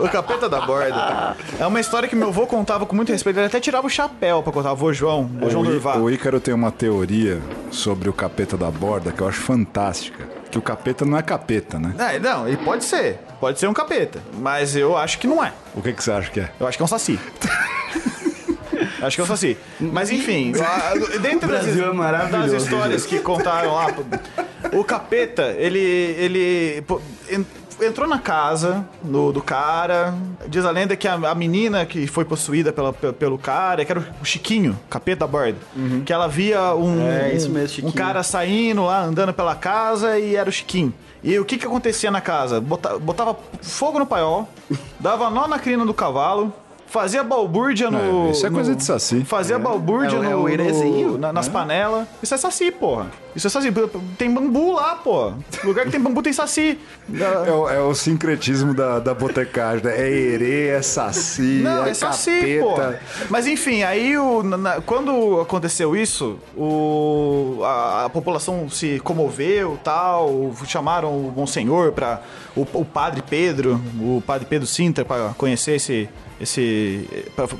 o 0.00 0.08
capeta 0.08 0.48
da 0.48 0.60
borda, 0.60 1.36
é 1.58 1.66
uma 1.66 1.80
história 1.80 2.08
que 2.08 2.14
meu 2.14 2.28
avô 2.28 2.46
contava 2.46 2.86
com 2.86 2.94
muito 2.94 3.10
respeito. 3.10 3.36
Ele 3.38 3.46
até 3.46 3.58
tirava 3.58 3.86
o 3.86 3.90
chapéu 3.90 4.42
pra 4.42 4.52
contar. 4.52 4.74
Vô 4.74 4.92
João, 4.92 5.28
João 5.48 5.62
O, 5.62 5.66
I- 5.66 5.70
Durval. 5.70 6.00
o 6.02 6.10
Ícaro 6.10 6.38
tem 6.40 6.54
uma 6.54 6.70
teoria 6.70 7.40
sobre 7.70 8.08
o 8.08 8.12
capeta 8.12 8.56
da 8.56 8.70
borda 8.70 9.10
que 9.10 9.20
eu 9.20 9.28
acho 9.28 9.40
fantástica. 9.40 10.28
Que 10.54 10.58
o 10.58 10.62
capeta 10.62 11.04
não 11.04 11.18
é 11.18 11.22
capeta, 11.22 11.80
né? 11.80 11.92
É, 12.14 12.20
não, 12.20 12.46
ele 12.46 12.56
pode 12.58 12.84
ser. 12.84 13.18
Pode 13.40 13.58
ser 13.58 13.66
um 13.66 13.74
capeta. 13.74 14.22
Mas 14.34 14.76
eu 14.76 14.96
acho 14.96 15.18
que 15.18 15.26
não 15.26 15.44
é. 15.44 15.52
O 15.74 15.82
que, 15.82 15.92
que 15.92 16.00
você 16.00 16.12
acha 16.12 16.30
que 16.30 16.38
é? 16.38 16.48
Eu 16.60 16.68
acho 16.68 16.78
que 16.78 16.82
é 16.82 16.84
um 16.84 16.86
saci. 16.86 17.18
Acho 19.02 19.16
que 19.16 19.20
é 19.20 19.24
um 19.24 19.26
saci. 19.26 19.58
Mas 19.80 20.10
enfim, 20.10 20.52
a- 20.62 21.18
dentro 21.18 21.48
das, 21.50 21.66
é 21.66 22.26
das 22.30 22.52
histórias 22.52 23.04
que 23.04 23.18
contaram 23.18 23.74
lá, 23.74 23.88
o 24.72 24.84
capeta, 24.84 25.54
ele. 25.58 25.78
ele 25.80 26.84
entrou 27.80 28.08
na 28.08 28.18
casa 28.18 28.86
do, 29.02 29.32
do 29.32 29.42
cara. 29.42 30.14
Diz 30.48 30.64
a 30.64 30.70
lenda 30.70 30.96
que 30.96 31.06
a, 31.08 31.14
a 31.14 31.34
menina 31.34 31.84
que 31.86 32.06
foi 32.06 32.24
possuída 32.24 32.72
pela, 32.72 32.92
pe- 32.92 33.12
pelo 33.12 33.38
cara, 33.38 33.84
que 33.84 33.90
era 33.92 34.00
o 34.20 34.24
Chiquinho, 34.24 34.78
capeta 34.90 35.20
da 35.20 35.26
borda, 35.26 35.58
que 36.04 36.12
ela 36.12 36.26
via 36.28 36.74
um, 36.74 37.06
É, 37.08 37.32
isso 37.34 37.48
mesmo, 37.50 37.88
um 37.88 37.92
cara 37.92 38.22
saindo 38.22 38.84
lá, 38.84 39.02
andando 39.02 39.32
pela 39.32 39.54
casa 39.54 40.18
e 40.18 40.36
era 40.36 40.48
o 40.48 40.52
Chiquinho. 40.52 40.92
E 41.22 41.38
o 41.38 41.44
que 41.44 41.56
que 41.56 41.64
acontecia 41.66 42.10
na 42.10 42.20
casa? 42.20 42.60
Bota- 42.60 42.98
Botava 42.98 43.34
fogo 43.62 43.98
no 43.98 44.04
paiol, 44.06 44.46
dava 45.00 45.30
nó 45.30 45.46
na 45.48 45.58
crina 45.58 45.84
do 45.86 45.94
cavalo, 45.94 46.52
fazia 46.86 47.22
balbúrdia 47.24 47.90
no... 47.90 48.28
É, 48.28 48.30
isso 48.30 48.46
é 48.46 48.50
coisa 48.50 48.70
no- 48.70 48.76
de 48.76 48.84
saci. 48.84 49.24
Fazia 49.24 49.58
balbúrdia 49.58 50.16
É 50.16 50.20
no, 50.20 50.24
é 50.30 50.36
o 50.36 50.48
no- 51.10 51.18
na- 51.18 51.32
nas 51.32 51.48
panelas. 51.48 52.06
Isso 52.22 52.34
é 52.34 52.36
saci, 52.38 52.70
porra. 52.70 53.06
Isso 53.34 53.46
é 53.48 53.50
saci. 53.50 53.68
Tem 54.16 54.32
bambu 54.32 54.72
lá, 54.72 54.94
pô. 54.94 55.32
Lugar 55.64 55.84
que 55.86 55.90
tem 55.90 56.00
bambu 56.00 56.22
tem 56.22 56.32
saci. 56.32 56.78
É 57.46 57.50
o, 57.50 57.68
é 57.68 57.80
o 57.80 57.92
sincretismo 57.94 58.72
da, 58.72 59.00
da 59.00 59.12
botecagem, 59.12 59.84
né? 59.84 59.92
É 60.00 60.08
herê, 60.08 60.68
é 60.68 60.80
saci, 60.82 61.60
Não, 61.64 61.84
é, 61.84 61.90
é 61.90 61.94
saci, 61.94 62.58
pô. 62.60 62.74
Mas 63.28 63.46
enfim, 63.48 63.82
aí 63.82 64.16
o, 64.16 64.42
na- 64.44 64.56
na- 64.56 64.80
quando 64.80 65.40
aconteceu 65.40 65.96
isso, 65.96 66.38
o, 66.56 67.58
a, 67.64 68.04
a 68.04 68.08
população 68.10 68.68
se 68.70 69.00
comoveu 69.00 69.78
tal, 69.82 70.52
chamaram 70.66 71.10
o 71.10 71.32
Monsenhor 71.36 71.92
para 71.92 72.20
o, 72.56 72.62
o 72.72 72.84
padre 72.84 73.22
Pedro, 73.28 73.80
o 74.00 74.22
padre 74.24 74.46
Pedro 74.48 74.66
Sintra, 74.66 75.04
para 75.04 75.30
conhecer 75.36 75.72
esse. 75.76 76.08
Esse 76.40 77.08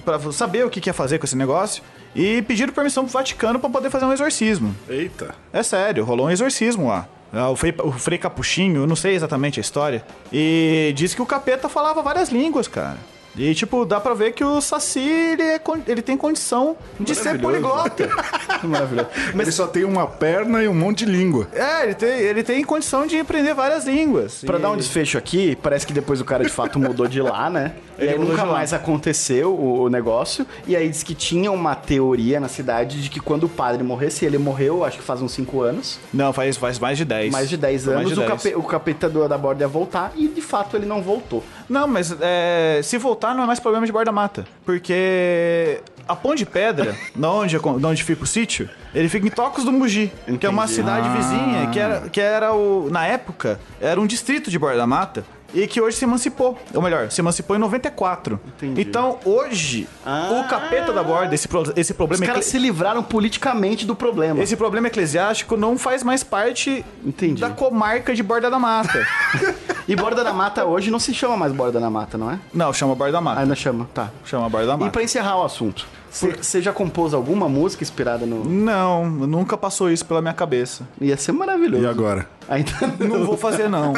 para 0.05 0.21
saber 0.33 0.65
o 0.65 0.71
que, 0.71 0.81
que 0.81 0.89
ia 0.89 0.95
fazer 0.95 1.19
com 1.19 1.25
esse 1.27 1.37
negócio. 1.37 1.83
E 2.15 2.43
pediram 2.43 2.73
permissão 2.73 3.05
pro 3.05 3.13
Vaticano 3.13 3.59
para 3.59 3.69
poder 3.71 3.91
fazer 3.91 4.05
um 4.05 4.13
exorcismo. 4.13 4.75
Eita. 4.89 5.35
É 5.53 5.63
sério, 5.63 6.05
rolou 6.05 6.27
um 6.27 6.31
exorcismo 6.31 6.89
lá. 6.89 7.09
Ah, 7.33 7.51
O 7.51 7.57
Frei, 7.57 7.75
o 7.83 7.91
Frei 7.91 8.19
Capuchinho, 8.19 8.83
eu 8.83 8.87
não 8.87 8.95
sei 8.95 9.15
exatamente 9.15 9.59
a 9.59 9.63
história, 9.63 10.05
e 10.33 10.93
disse 10.95 11.17
que 11.17 11.23
o 11.23 11.27
capeta 11.27 11.69
falava 11.69 12.01
várias 12.03 12.29
línguas, 12.29 12.69
cara. 12.69 12.99
E, 13.37 13.55
tipo, 13.55 13.85
dá 13.85 14.01
pra 14.01 14.15
ver 14.15 14.33
que 14.33 14.45
o 14.45 14.61
Saci, 14.61 15.01
ele, 15.01 15.43
é 15.43 15.61
ele 15.89 16.03
tem 16.03 16.17
condição 16.17 16.77
de 17.01 17.15
ser 17.15 17.41
poliglota. 17.41 18.09
Maravilhoso. 18.63 19.09
Ele 19.35 19.53
só 19.53 19.67
tem 19.67 19.85
uma 19.85 20.07
perna 20.07 20.63
e 20.63 20.69
um 20.69 20.75
monte 20.75 21.05
de 21.05 21.11
língua. 21.11 21.49
é, 21.53 21.85
ele 21.85 21.95
tem, 21.95 22.09
ele 22.21 22.43
tem 22.43 22.65
condição 22.65 23.07
de 23.07 23.19
aprender 23.19 23.53
várias 23.55 23.85
línguas. 23.87 24.43
Pra 24.45 24.59
E- 24.59 24.63
dar 24.63 24.71
um 24.71 24.77
desfecho 24.77 25.19
aqui, 25.19 25.57
parece 25.63 25.87
que 25.87 25.93
depois 25.93 26.21
o 26.21 26.25
cara 26.25 26.45
de 26.45 26.51
fato 26.51 26.79
mudou 26.79 27.07
de 27.07 27.21
lá, 27.21 27.51
né? 27.51 27.73
E 27.97 28.03
Ele 28.03 28.11
aí 28.11 28.19
mudou 28.19 28.33
nunca 28.37 28.45
mais 28.45 28.73
aconteceu 28.73 29.55
o, 29.55 29.83
o 29.83 29.89
negócio. 29.89 30.45
E 30.67 30.75
aí 30.75 30.89
diz 30.89 31.05
que 31.05 31.15
tinha 31.15 31.53
uma 31.53 31.77
teoria 31.77 32.41
na 32.41 32.49
cidade 32.49 33.01
de 33.01 33.09
que 33.09 33.21
quando 33.21 33.45
o 33.45 33.49
padre 33.49 33.85
morresse, 33.85 34.25
ele 34.25 34.37
morreu, 34.37 34.85
acho 34.85 34.99
que 34.99 35.05
faz 35.05 35.23
uns 35.23 35.31
5 35.31 35.61
anos, 35.61 36.01
Não, 36.13 36.33
faz, 36.33 36.57
faz 36.57 36.81
mais 36.81 36.99
de 36.99 37.05
10. 37.05 37.31
mais 37.31 37.49
de 37.49 37.57
10 37.57 37.87
Mais 37.87 37.99
anos, 37.99 38.09
de 38.13 38.19
o, 38.19 38.27
10. 38.27 38.31
cape, 38.43 38.55
o 38.57 38.63
capeta 38.65 39.09
do- 39.09 39.29
da 39.29 39.39
borda 39.39 39.63
ia 39.63 39.69
voltar 39.69 40.13
e 40.17 40.27
de 40.27 40.41
fato 40.43 40.77
ele 40.77 40.87
não 40.87 41.01
voltou. 41.03 41.45
Não, 41.69 41.87
mas 41.87 42.13
é, 42.21 42.81
se 42.83 42.99
voltar 42.99 43.24
não 43.33 43.45
é 43.45 43.47
mais 43.47 43.61
problema 43.61 43.87
de 43.87 43.93
borda-mata. 43.93 44.45
Porque 44.67 45.81
a 46.07 46.15
Pão 46.17 46.35
de 46.35 46.45
Pedra, 46.45 46.95
na 47.17 47.31
onde, 47.31 47.57
onde 47.57 48.03
fica 48.03 48.25
o 48.25 48.27
sítio, 48.27 48.69
ele 48.95 49.09
fica 49.09 49.27
em 49.27 49.31
Tocos 49.31 49.65
do 49.65 49.73
Mugi, 49.73 50.13
que 50.39 50.45
é 50.47 50.49
uma 50.51 50.65
Entendi. 50.65 50.75
cidade 50.77 51.09
vizinha, 51.11 51.71
que 51.71 51.79
era, 51.79 52.01
que 52.11 52.21
era 52.21 52.53
o. 52.53 52.89
Na 52.91 53.07
época, 53.07 53.59
era 53.81 54.01
um 54.01 54.07
distrito 54.07 54.51
de 54.51 54.59
borda-mata. 54.59 55.25
E 55.57 55.69
que 55.69 55.81
hoje 55.81 55.97
se 55.97 56.05
emancipou. 56.05 56.59
Ou 56.75 56.83
melhor, 56.83 57.13
se 57.13 57.21
emancipou 57.21 57.55
em 57.55 57.61
94. 57.61 58.41
Entendi. 58.45 58.81
Então, 58.81 59.21
hoje, 59.25 59.87
Ah. 60.05 60.29
o 60.45 60.49
capeta 60.49 60.93
da 60.93 61.01
borda, 61.01 61.33
esse, 61.33 61.47
pro- 61.47 61.73
esse 61.77 61.93
Os 61.93 61.97
problema 61.97 62.27
caras 62.27 62.41
ecle- 62.45 62.51
se 62.51 62.59
livraram 62.59 63.05
politicamente 63.05 63.87
do 63.87 63.95
problema. 63.95 64.43
esse 64.43 64.57
problema 64.57 64.89
eclesiástico 64.89 65.57
não 65.57 65.79
faz 65.79 66.03
mais 66.03 66.25
parte 66.25 66.85
Entendi. 67.05 67.41
da 67.41 67.51
comarca 67.51 68.13
de 68.13 68.21
Borda 68.25 68.51
da 68.51 68.59
Mata. 68.59 68.99
E 69.87 69.95
Borda 69.95 70.25
da 70.25 70.33
Mata 70.33 70.65
hoje 70.65 70.91
não 70.91 70.99
se 70.99 71.13
chama 71.13 71.37
mais 71.37 71.53
Borda 71.53 71.79
da 71.79 71.91
Mata, 71.91 72.17
não 72.17 72.31
é? 72.31 72.39
não, 72.53 72.73
chama 72.73 72.95
Borda 72.95 73.13
da 73.13 73.21
Mata. 73.21 73.41
Ainda 73.41 73.55
chama, 73.55 73.87
tá. 73.93 74.11
Chama 74.25 74.49
Borda 74.49 74.67
da 74.69 74.75
E 74.75 74.79
Mata. 74.79 74.91
pra 74.91 75.03
encerrar 75.03 75.37
o 75.39 75.45
assunto, 75.45 75.87
você 76.11 76.63
já 76.63 76.73
compôs 76.73 77.13
alguma 77.13 77.49
música 77.49 77.83
inspirada 77.83 78.25
no. 78.25 78.45
Não, 78.45 79.05
nunca 79.11 79.57
passou 79.57 79.91
isso 79.91 80.05
pela 80.07 80.23
minha 80.23 80.33
cabeça. 80.35 80.87
Ia 81.01 81.17
ser 81.17 81.33
maravilhoso. 81.33 81.83
E 81.83 81.87
agora? 81.87 82.27
Ainda 82.49 82.71
Não 83.01 83.25
vou 83.27 83.37
fazer, 83.37 83.69
não. 83.69 83.93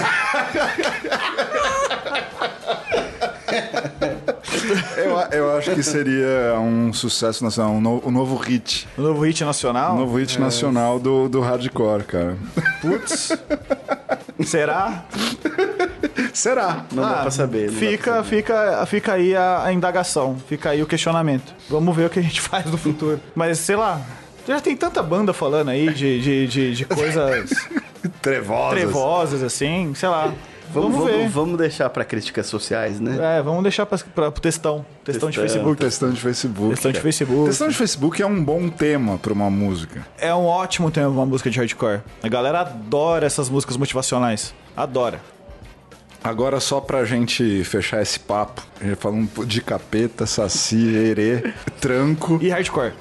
Eu, 4.97 5.39
eu 5.39 5.57
acho 5.57 5.71
que 5.75 5.83
seria 5.83 6.59
um 6.59 6.93
sucesso 6.93 7.45
nacional, 7.45 7.73
um, 7.73 7.81
no- 7.81 8.03
um 8.07 8.11
novo 8.11 8.37
hit. 8.37 8.89
O 8.99 9.03
novo 9.03 9.23
hit 9.25 9.45
nacional? 9.45 9.95
Um 9.95 9.99
novo 9.99 10.17
hit 10.19 10.41
nacional 10.41 10.99
do, 10.99 11.29
do 11.29 11.41
hardcore, 11.41 12.05
cara. 12.05 12.37
Putz. 12.81 13.33
Será? 14.45 15.05
Será? 16.33 16.85
Não 16.93 17.03
dá 17.03 17.23
pra 17.23 17.31
saber. 17.31 17.67
não 17.71 17.75
dá 17.75 17.79
Fica, 17.81 18.25
fica, 18.25 18.87
fica 18.87 19.13
aí 19.15 19.35
a, 19.35 19.65
a 19.65 19.73
indagação. 19.73 20.37
Fica 20.49 20.71
aí 20.71 20.83
o 20.83 20.87
questionamento. 20.87 21.55
Vamos 21.69 21.97
ver 21.97 22.07
o 22.07 22.11
que 22.11 22.19
a 22.19 22.23
gente 22.23 22.41
faz 22.43 22.67
no 22.67 22.77
futuro. 22.77 23.21
Mas, 23.35 23.59
sei 23.59 23.77
lá. 23.77 24.01
Já 24.47 24.61
tem 24.61 24.77
tanta 24.77 25.03
banda 25.03 25.33
falando 25.33 25.71
aí 25.71 25.93
de, 25.93 26.21
de, 26.21 26.47
de, 26.47 26.75
de 26.75 26.85
coisas 26.85 27.51
Trevosas. 28.23 28.71
trevosas, 28.79 29.43
assim. 29.43 29.93
Sei 29.95 30.09
lá. 30.09 30.33
Vamos, 30.73 30.93
Vamos, 30.93 30.97
vamos, 31.11 31.23
ver. 31.23 31.29
vamos 31.29 31.59
deixar 31.59 31.89
pra 31.91 32.05
críticas 32.05 32.47
sociais, 32.47 33.01
né? 33.01 33.39
É, 33.39 33.43
vamos 33.43 33.63
deixar 33.63 33.87
pra, 33.87 33.99
pro 34.31 34.31
textão. 34.41 34.85
Textão 35.05 35.31
de. 35.31 35.39
Facebook. 35.39 35.77
Testão 35.81 36.11
de 36.11 36.21
Facebook. 36.21 36.71
Textão 36.71 36.93
de. 36.93 37.01
Facebook. 37.01 37.47
Testão 37.47 37.69
de 37.69 37.75
Facebook 37.75 38.23
é 38.23 38.27
um 38.27 38.43
bom 38.43 38.69
tema 38.69 39.19
pra 39.19 39.33
uma 39.33 39.49
música. 39.51 40.07
É 40.19 40.35
um 40.35 40.45
ótimo 40.47 40.91
tema 40.91 41.09
pra 41.09 41.17
uma 41.19 41.27
música 41.27 41.51
de 41.51 41.59
hardcore. 41.59 42.01
A 42.23 42.29
galera 42.29 42.61
adora 42.61 43.27
essas 43.27 43.49
músicas 43.49 43.77
motivacionais. 43.77 44.55
Adora. 44.77 45.21
Agora, 46.27 46.59
só 46.59 46.81
pra 46.81 47.05
gente 47.05 47.63
fechar 47.63 48.03
esse 48.03 48.19
papo, 48.19 48.61
a 48.81 48.85
gente 48.85 48.97
falando 48.97 49.47
de 49.47 49.61
capeta, 49.61 50.27
saci, 50.27 50.93
herê, 50.95 51.53
tranco. 51.81 52.39
E 52.43 52.49
hardcore. 52.49 52.93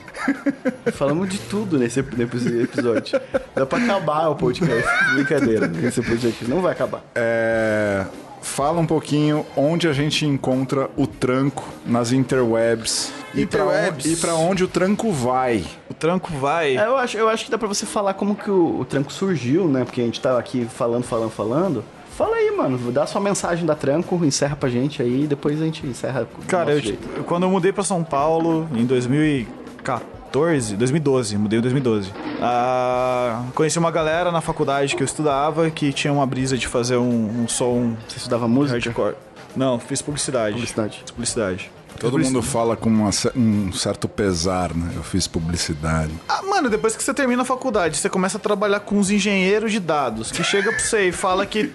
Falamos 0.93 1.27
de 1.29 1.39
tudo 1.39 1.77
nesse, 1.79 1.99
episódio. 1.99 3.19
Dá 3.55 3.65
pra 3.65 3.79
acabar 3.79 4.29
o 4.29 4.35
podcast. 4.35 4.87
Brincadeira. 5.15 5.71
Esse 5.83 6.03
podcast 6.03 6.45
não 6.47 6.61
vai 6.61 6.73
acabar. 6.73 7.03
É, 7.15 8.05
Fala 8.43 8.79
um 8.79 8.85
pouquinho 8.85 9.43
onde 9.57 9.87
a 9.87 9.91
gente 9.93 10.23
encontra 10.23 10.87
o 10.95 11.07
tranco 11.07 11.67
nas 11.83 12.11
interwebs. 12.11 13.11
E 13.33 13.43
pra 13.43 13.61
Interwebs. 13.61 14.05
onde- 14.05 14.13
E 14.13 14.17
pra 14.17 14.35
onde 14.35 14.63
o 14.63 14.67
tranco 14.67 15.11
vai. 15.11 15.65
O 15.89 15.93
tranco 15.95 16.31
vai. 16.33 16.77
É, 16.77 16.85
eu, 16.85 16.95
acho, 16.95 17.17
eu 17.17 17.27
acho 17.27 17.45
que 17.45 17.51
dá 17.51 17.57
pra 17.57 17.67
você 17.67 17.87
falar 17.87 18.13
como 18.13 18.35
que 18.35 18.51
o, 18.51 18.81
o 18.81 18.85
tranco 18.85 19.11
surgiu, 19.11 19.67
né? 19.67 19.83
Porque 19.83 19.99
a 19.99 20.03
gente 20.05 20.21
tava 20.21 20.37
aqui 20.37 20.63
falando, 20.71 21.03
falando, 21.03 21.31
falando. 21.31 21.83
Fala 22.17 22.37
aí, 22.37 22.49
mano. 22.55 22.91
Dá 22.91 23.05
sua 23.05 23.19
mensagem 23.19 23.65
da 23.65 23.75
Tranco, 23.75 24.23
encerra 24.23 24.55
pra 24.55 24.69
gente 24.69 25.01
aí 25.01 25.23
e 25.23 25.27
depois 25.27 25.61
a 25.61 25.65
gente 25.65 25.85
encerra 25.85 26.25
Cara, 26.47 26.71
eu, 26.71 26.79
jeito. 26.79 27.23
quando 27.25 27.43
eu 27.43 27.49
mudei 27.49 27.73
pra 27.73 27.83
São 27.83 28.03
Paulo 28.05 28.67
em 28.73 28.85
2014, 28.85 30.77
2012, 30.77 31.37
mudei 31.37 31.59
em 31.59 31.61
2012. 31.61 32.11
Ah, 32.41 33.43
conheci 33.53 33.77
uma 33.77 33.91
galera 33.91 34.31
na 34.31 34.39
faculdade 34.39 34.95
que 34.95 35.03
eu 35.03 35.05
estudava 35.05 35.69
que 35.69 35.91
tinha 35.91 36.13
uma 36.13 36.25
brisa 36.25 36.57
de 36.57 36.67
fazer 36.67 36.95
um, 36.97 37.43
um 37.43 37.47
som 37.49 37.95
Você 38.07 38.17
estudava 38.17 38.47
música? 38.47 38.79
hardcore. 38.79 39.15
Não, 39.55 39.77
fiz 39.79 40.01
publicidade. 40.01 40.53
Publicidade. 40.53 40.99
Fiz 40.99 41.11
publicidade. 41.11 41.71
Todo 41.99 42.19
mundo 42.19 42.41
fala 42.41 42.75
com 42.75 42.89
uma 42.89 43.09
um 43.35 43.71
certo 43.71 44.07
pesar, 44.07 44.73
né? 44.73 44.91
Eu 44.95 45.03
fiz 45.03 45.27
publicidade. 45.27 46.11
Ah, 46.27 46.41
mano, 46.43 46.69
depois 46.69 46.95
que 46.95 47.03
você 47.03 47.13
termina 47.13 47.41
a 47.41 47.45
faculdade, 47.45 47.97
você 47.97 48.09
começa 48.09 48.37
a 48.37 48.39
trabalhar 48.39 48.79
com 48.81 48.99
os 48.99 49.09
engenheiros 49.09 49.71
de 49.71 49.79
dados, 49.79 50.31
que 50.31 50.43
chega 50.43 50.71
pra 50.71 50.79
você 50.79 51.09
e 51.09 51.11
fala 51.11 51.45
que 51.45 51.65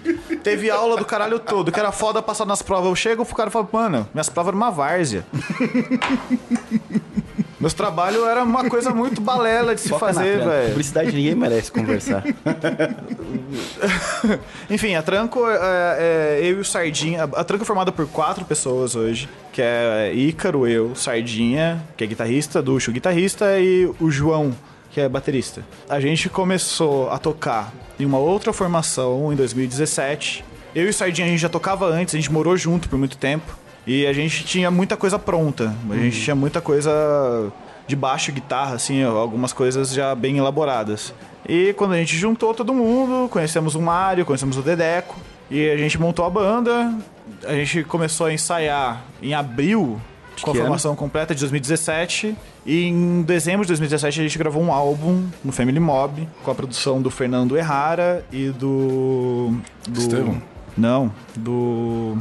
teve 0.43 0.69
aula 0.69 0.97
do 0.97 1.05
caralho 1.05 1.39
todo, 1.39 1.71
que 1.71 1.79
era 1.79 1.91
foda 1.91 2.21
passar 2.21 2.45
nas 2.45 2.61
provas. 2.61 2.89
Eu 2.89 2.95
chego 2.95 3.25
pro 3.25 3.35
cara 3.35 3.49
falo, 3.49 3.67
mano, 3.71 4.07
minhas 4.13 4.29
provas 4.29 4.49
eram 4.49 4.57
uma 4.57 4.71
várzea. 4.71 5.25
Meus 7.61 7.75
trabalhos 7.75 8.27
era 8.27 8.43
uma 8.43 8.67
coisa 8.67 8.89
muito 8.89 9.21
balela 9.21 9.75
de 9.75 9.81
se 9.81 9.89
Foca 9.89 10.07
fazer, 10.07 10.39
velho. 10.39 10.69
Publicidade 10.69 11.11
ninguém 11.11 11.35
merece 11.35 11.71
conversar. 11.71 12.23
Enfim, 14.67 14.95
a 14.95 15.03
Tranco 15.03 15.47
é, 15.47 15.59
é 15.59 16.39
eu 16.41 16.57
e 16.57 16.59
o 16.59 16.65
Sardinha. 16.65 17.23
A 17.23 17.43
Tranco 17.43 17.63
é 17.63 17.65
formada 17.67 17.91
por 17.91 18.07
quatro 18.07 18.43
pessoas 18.45 18.95
hoje, 18.95 19.29
que 19.53 19.61
é 19.61 20.11
Ícaro, 20.11 20.67
eu, 20.67 20.95
Sardinha, 20.95 21.79
que 21.95 22.03
é 22.03 22.07
guitarrista, 22.07 22.63
Ducho, 22.63 22.91
guitarrista, 22.91 23.59
e 23.59 23.85
o 23.99 24.09
João, 24.09 24.55
que 24.89 24.99
é 24.99 25.07
baterista. 25.07 25.63
A 25.87 25.99
gente 25.99 26.29
começou 26.29 27.11
a 27.11 27.19
tocar 27.19 27.71
em 27.99 28.05
uma 28.05 28.17
outra 28.17 28.51
formação 28.51 29.31
em 29.31 29.35
2017. 29.35 30.43
Eu 30.73 30.87
e 30.87 30.89
o 30.89 30.93
Sardinha 30.93 31.27
a 31.27 31.29
gente 31.29 31.41
já 31.41 31.49
tocava 31.49 31.85
antes, 31.85 32.15
a 32.15 32.17
gente 32.17 32.31
morou 32.31 32.57
junto 32.57 32.89
por 32.89 32.97
muito 32.97 33.17
tempo. 33.17 33.61
E 33.85 34.05
a 34.05 34.13
gente 34.13 34.43
tinha 34.43 34.69
muita 34.69 34.95
coisa 34.95 35.17
pronta. 35.17 35.75
A 35.89 35.95
gente 35.95 36.21
tinha 36.21 36.35
muita 36.35 36.61
coisa 36.61 37.51
de 37.87 37.95
baixo, 37.95 38.31
guitarra, 38.31 38.75
assim, 38.75 39.03
algumas 39.03 39.53
coisas 39.53 39.91
já 39.91 40.13
bem 40.15 40.37
elaboradas. 40.37 41.13
E 41.47 41.73
quando 41.73 41.93
a 41.93 41.97
gente 41.97 42.15
juntou 42.15 42.53
todo 42.53 42.73
mundo, 42.73 43.27
conhecemos 43.29 43.75
o 43.75 43.81
Mário, 43.81 44.25
conhecemos 44.25 44.57
o 44.57 44.61
Dedeco, 44.61 45.17
e 45.49 45.69
a 45.69 45.77
gente 45.77 45.99
montou 45.99 46.25
a 46.25 46.29
banda. 46.29 46.93
A 47.45 47.53
gente 47.53 47.83
começou 47.83 48.27
a 48.27 48.33
ensaiar 48.33 49.03
em 49.21 49.33
abril, 49.33 49.99
com 50.41 50.51
a 50.51 50.55
formação 50.55 50.95
completa 50.95 51.33
de 51.33 51.41
2017. 51.41 52.35
E 52.65 52.85
em 52.85 53.21
dezembro 53.23 53.63
de 53.63 53.69
2017 53.69 54.19
a 54.19 54.23
gente 54.23 54.37
gravou 54.37 54.61
um 54.61 54.71
álbum 54.71 55.27
no 55.43 55.51
Family 55.51 55.79
Mob, 55.79 56.27
com 56.43 56.51
a 56.51 56.55
produção 56.55 57.01
do 57.01 57.09
Fernando 57.09 57.57
Errara 57.57 58.23
e 58.31 58.49
do. 58.49 59.53
do 59.87 59.99
Estevão? 59.99 60.41
Não, 60.77 61.11
do. 61.35 62.17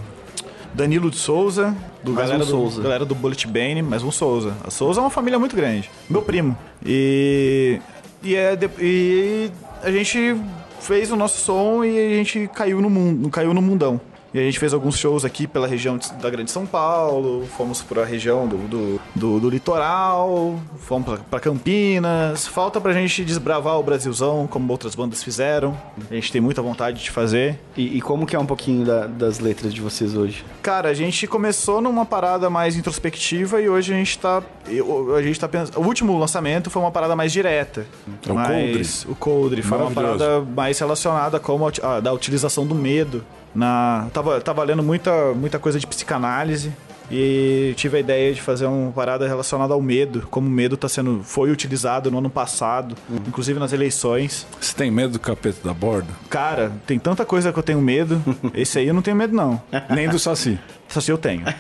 Danilo 0.75 1.11
de 1.11 1.17
Souza, 1.17 1.75
do 2.03 2.13
Mais 2.13 2.29
um 2.29 2.33
galera, 2.33 2.45
do, 2.45 2.51
Souza. 2.51 2.83
galera 2.83 3.05
do 3.05 3.15
Bullet 3.15 3.47
Bane, 3.47 3.83
mais 3.83 4.03
um 4.03 4.11
Souza. 4.11 4.55
A 4.65 4.71
Souza 4.71 5.01
é 5.01 5.03
uma 5.03 5.11
família 5.11 5.39
muito 5.39 5.57
grande. 5.57 5.91
Meu 6.09 6.23
primo. 6.23 6.57
E. 6.85 7.81
E, 8.23 8.37
é 8.37 8.57
e 8.79 9.51
a 9.83 9.91
gente 9.91 10.37
fez 10.81 11.11
o 11.11 11.17
nosso 11.17 11.41
som 11.41 11.85
e 11.85 12.13
a 12.13 12.17
gente 12.17 12.49
caiu 12.55 12.81
no 12.81 12.91
mundo, 12.91 13.31
caiu 13.31 13.55
no 13.55 13.63
mundão. 13.63 14.01
E 14.33 14.39
a 14.39 14.43
gente 14.43 14.59
fez 14.59 14.73
alguns 14.73 14.97
shows 14.97 15.25
aqui 15.25 15.47
pela 15.47 15.67
região 15.67 15.99
de- 15.99 16.13
da 16.15 16.31
Grande 16.31 16.51
São 16.51 16.65
Paulo, 16.65 17.47
fomos 17.57 17.83
para 17.83 18.03
a 18.03 18.05
região 18.05 18.47
do, 18.47 18.57
do, 18.59 19.01
do- 19.15 19.41
do 19.41 19.51
litoral, 19.51 20.59
fomos 20.79 21.05
pra- 21.09 21.19
pra 21.29 21.41
Campinas. 21.41 22.47
Falta 22.47 22.81
pra 22.81 22.93
gente 22.93 23.25
desbravar 23.25 23.79
o 23.79 23.83
Brasilzão, 23.83 24.47
como 24.47 24.71
outras 24.71 24.95
bandas 24.95 25.23
fizeram. 25.23 25.77
A 26.11 26.15
gente 26.15 26.31
tem 26.31 26.41
muita 26.41 26.63
vontade 26.63 27.03
de 27.03 27.11
fazer. 27.11 27.59
E, 27.77 27.97
e 27.99 28.01
como 28.01 28.27
que 28.27 28.37
é 28.37 28.39
um 28.39 28.47
pouquinho 28.47 28.85
da- 28.85 29.07
das 29.07 29.39
letras 29.41 29.73
de 29.75 29.81
vocês 29.81 30.15
hoje? 30.17 30.45
Cara, 30.63 30.89
a 30.91 30.95
gente 30.95 31.27
começou 31.27 31.81
numa 31.81 32.05
parada 32.07 32.49
mais 32.49 32.77
introspectiva 32.77 33.61
e 33.61 33.69
hoje 33.69 33.93
a 33.93 33.97
gente 33.97 34.19
tá. 34.19 34.43
eu- 34.69 35.17
A 35.17 35.23
gente 35.23 35.41
tá 35.41 35.49
pensando. 35.49 35.79
O 35.81 35.85
último 35.87 36.17
lançamento 36.19 36.71
foi 36.71 36.81
uma 36.81 36.91
parada 36.93 37.17
mais 37.17 37.33
direta. 37.33 37.85
É 38.27 38.31
o 38.31 38.35
Mas- 38.35 39.05
O 39.09 39.15
Coldre 39.15 39.63
foi 39.63 39.77
uma 39.79 39.91
parada 39.91 40.41
mais 40.41 40.79
relacionada 40.79 41.41
com 41.41 41.67
a, 41.67 41.73
ah, 41.83 42.01
da 42.01 42.13
utilização 42.13 42.65
do 42.67 42.75
medo. 42.75 43.25
Na, 43.55 44.09
tava, 44.13 44.41
tava 44.41 44.63
lendo 44.65 44.83
muita, 44.83 45.33
muita 45.35 45.59
coisa 45.59 45.79
de 45.79 45.87
psicanálise. 45.87 46.73
E 47.13 47.75
tive 47.77 47.97
a 47.97 48.01
ideia 48.01 48.33
de 48.33 48.41
fazer 48.41 48.67
uma 48.67 48.93
parada 48.93 49.27
relacionada 49.27 49.75
ao 49.75 49.83
medo, 49.83 50.29
como 50.31 50.47
o 50.47 50.51
medo 50.51 50.77
tá 50.77 50.89
sendo, 50.89 51.25
foi 51.25 51.51
utilizado 51.51 52.09
no 52.09 52.19
ano 52.19 52.31
passado, 52.31 52.95
inclusive 53.27 53.59
nas 53.59 53.73
eleições. 53.73 54.47
Você 54.61 54.77
tem 54.77 54.93
medo 54.93 55.15
do 55.15 55.19
capeta 55.19 55.59
da 55.67 55.75
borda? 55.75 56.07
Cara, 56.29 56.71
tem 56.87 57.01
tanta 57.01 57.25
coisa 57.25 57.53
que 57.53 57.59
eu 57.59 57.65
tenho 57.65 57.81
medo. 57.81 58.23
Esse 58.55 58.79
aí 58.79 58.87
eu 58.87 58.95
não 58.95 59.03
tenho 59.03 59.17
medo, 59.17 59.35
não. 59.35 59.61
Nem 59.91 60.09
do 60.09 60.21
Saci. 60.21 60.57
Se 60.87 61.11
eu 61.11 61.19
tenho. 61.19 61.43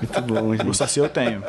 Muito 0.00 0.22
bom, 0.22 0.48
O 0.48 0.56
gente. 0.56 0.76
Saci 0.76 1.00
eu 1.00 1.08
tenho. 1.08 1.42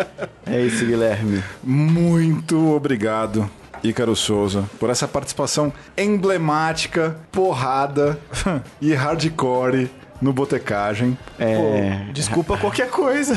É 0.45 0.62
isso, 0.62 0.86
Guilherme. 0.86 1.41
Muito 1.63 2.76
obrigado, 2.76 3.50
Ícaro 3.89 4.15
Souza, 4.15 4.63
por 4.80 4.89
essa 4.89 5.08
participação 5.08 5.71
emblemática, 5.98 7.15
porrada 7.32 8.17
e 8.82 8.93
hardcore 8.93 9.89
no 10.21 10.32
Botecagem. 10.32 11.17
É. 11.38 12.06
Desculpa 12.13 12.58
qualquer 12.60 12.89
coisa. 12.89 13.36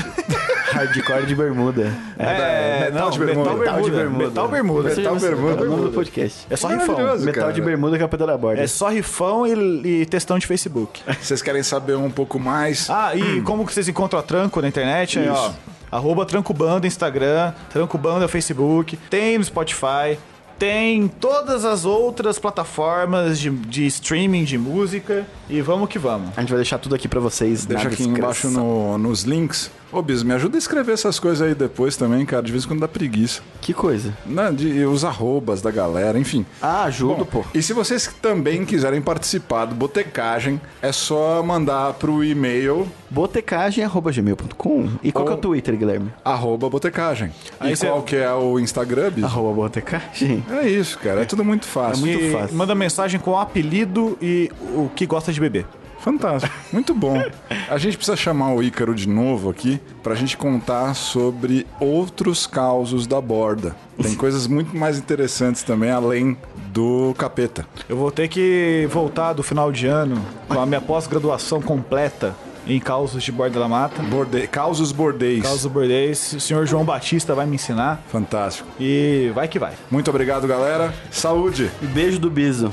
Hardcore 0.73 1.27
de 1.27 1.35
bermuda. 1.35 1.93
É, 2.19 2.91
metal 2.91 3.05
não, 3.05 3.11
de 3.11 3.19
bermuda. 3.19 3.55
Metal 3.55 3.83
de 3.83 3.91
bermuda. 3.91 4.25
Metal 4.27 4.49
bermuda. 4.49 4.95
Metal 4.95 5.17
bermuda. 5.17 5.65
É 5.65 5.67
o 5.67 5.71
nome 5.71 5.85
do 5.85 5.93
podcast. 5.93 6.47
É 6.49 6.57
só 6.57 6.69
rifão. 6.69 6.97
Metal 7.19 7.33
cara. 7.33 7.53
de 7.53 7.61
bermuda, 7.61 7.99
capeta 7.99 8.27
da 8.27 8.37
borda. 8.37 8.63
É 8.63 8.67
só 8.67 8.89
rifão 8.89 9.47
e, 9.47 10.03
e 10.03 10.07
textão 10.07 10.39
de 10.39 10.47
Facebook. 10.47 11.03
Vocês 11.21 11.43
querem 11.43 11.63
saber 11.63 11.97
um 11.97 12.11
pouco 12.11 12.39
mais? 12.39 12.89
Ah, 12.89 13.15
e 13.15 13.41
como 13.43 13.67
que 13.67 13.73
vocês 13.73 13.89
encontram 13.89 14.21
a 14.21 14.23
Tranco 14.23 14.61
na 14.61 14.69
internet? 14.69 15.19
Aí, 15.19 15.29
ó, 15.29 15.51
arroba 15.91 16.25
Tranco 16.25 16.53
Banda 16.55 16.87
Instagram, 16.87 17.53
Tranco 17.71 17.99
Banda 17.99 18.29
Facebook, 18.29 18.97
tem 19.11 19.39
no 19.39 19.45
Spotify, 19.45 20.19
tem 20.59 21.03
em 21.03 21.09
todas 21.09 21.64
as 21.64 21.85
outras 21.85 22.38
plataformas 22.38 23.38
de, 23.38 23.51
de 23.51 23.87
streaming 23.87 24.44
de 24.44 24.59
música 24.59 25.27
e 25.49 25.61
vamos 25.61 25.88
que 25.88 25.99
vamos. 25.99 26.31
A 26.37 26.40
gente 26.40 26.51
vai 26.51 26.59
deixar 26.59 26.79
tudo 26.79 26.94
aqui 26.94 27.07
pra 27.09 27.21
vocês 27.21 27.64
Deixa 27.64 27.85
na 27.85 27.88
aqui 27.90 27.97
descrição. 28.05 28.18
embaixo 28.18 28.51
no- 28.51 28.99
nos 28.99 29.23
links. 29.23 29.71
Ô, 29.90 30.03
Bis, 30.03 30.22
me 30.22 30.35
ajuda 30.35 30.57
a 30.57 30.59
escrever 30.59 30.92
essas 30.92 31.18
coisas 31.18 31.46
aí 31.46 31.55
depois 31.55 31.96
também, 31.96 32.24
cara. 32.27 32.42
De 32.42 32.53
vez 32.53 32.64
em 32.64 32.68
quando 32.68 32.81
dá 32.81 32.88
preguiça. 32.88 33.40
Que 33.61 33.72
coisa. 33.72 34.12
Né? 34.27 34.53
De, 34.53 34.85
os 34.85 35.05
arrobas 35.05 35.62
da 35.62 35.70
galera, 35.70 36.18
enfim. 36.18 36.44
Ah, 36.61 36.85
ajudo, 36.85 37.24
pô. 37.24 37.42
E 37.55 37.62
se 37.62 37.72
vocês 37.72 38.11
também 38.20 38.64
quiserem 38.66 39.01
participar 39.01 39.64
do 39.64 39.74
Botecagem, 39.74 40.61
é 40.83 40.92
só 40.92 41.42
mandar 41.42 41.94
pro 41.94 42.22
e-mail 42.22 42.87
Botecagem.gmail.com. 43.11 44.88
E 45.03 45.11
qual 45.12 45.24
que 45.27 45.33
é 45.33 45.35
o 45.35 45.38
Twitter, 45.38 45.77
Guilherme? 45.77 46.12
arroba 46.24 46.68
Botecagem. 46.68 47.31
Aí 47.59 47.72
e 47.72 47.77
cê- 47.77 47.87
qual 47.87 48.03
que 48.03 48.16
é 48.16 48.33
o 48.33 48.59
Instagram, 48.61 49.11
Bis? 49.11 49.24
Arroba 49.24 49.53
Botecagem. 49.55 50.44
É 50.51 50.68
isso, 50.68 50.98
cara. 50.98 51.22
É 51.22 51.24
tudo 51.24 51.44
muito 51.44 51.66
fácil. 51.66 52.05
muito 52.07 52.22
e 52.22 52.33
fácil. 52.33 52.57
manda 52.57 52.74
mensagem 52.74 53.18
com 53.20 53.31
o 53.33 53.37
apelido 53.38 54.16
e 54.20 54.51
o 54.74 54.90
que 54.94 55.07
gosta 55.07 55.33
de 55.33 55.40
beber. 55.40 55.66
Fantástico. 56.09 56.55
Muito 56.73 56.94
bom. 56.94 57.23
A 57.68 57.77
gente 57.77 57.99
precisa 57.99 58.16
chamar 58.16 58.55
o 58.55 58.62
Ícaro 58.62 58.94
de 58.94 59.07
novo 59.07 59.51
aqui 59.51 59.79
pra 60.03 60.14
gente 60.14 60.38
contar 60.38 60.94
sobre 60.94 61.66
outros 61.79 62.47
causos 62.47 63.07
da 63.07 63.21
borda. 63.21 63.77
Tem 64.01 64.14
coisas 64.14 64.47
muito 64.47 64.75
mais 64.75 64.97
interessantes 64.97 65.62
também, 65.62 65.90
além 65.90 66.35
do 66.73 67.14
capeta. 67.18 67.66
Eu 67.87 67.99
vou 67.99 68.11
ter 68.11 68.27
que 68.29 68.88
voltar 68.90 69.35
do 69.35 69.42
final 69.42 69.71
de 69.71 69.87
ano 69.87 70.18
com 70.49 70.59
a 70.59 70.64
minha 70.64 70.81
pós-graduação 70.81 71.61
completa 71.61 72.35
em 72.66 72.81
causos 72.81 73.23
de 73.23 73.31
borda 73.31 73.61
da 73.61 73.68
mata. 73.68 74.03
Borde... 74.03 74.47
Causos 74.47 74.92
bordéis. 74.92 75.42
Causos 75.42 75.71
bordéis, 75.71 76.33
o 76.33 76.40
senhor 76.40 76.66
João 76.66 76.87
Batista 76.87 77.35
vai 77.35 77.44
me 77.44 77.57
ensinar 77.57 78.03
Fantástico. 78.11 78.66
e 78.81 79.31
vai 79.35 79.47
que 79.47 79.59
vai. 79.59 79.75
Muito 79.90 80.09
obrigado, 80.09 80.47
galera. 80.47 80.94
Saúde. 81.11 81.71
Beijo 81.83 82.18
do 82.18 82.31
Biso. 82.31 82.73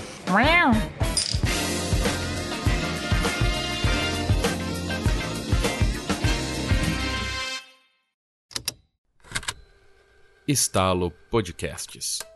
Estalo 10.47 11.11
Podcasts. 11.31 12.34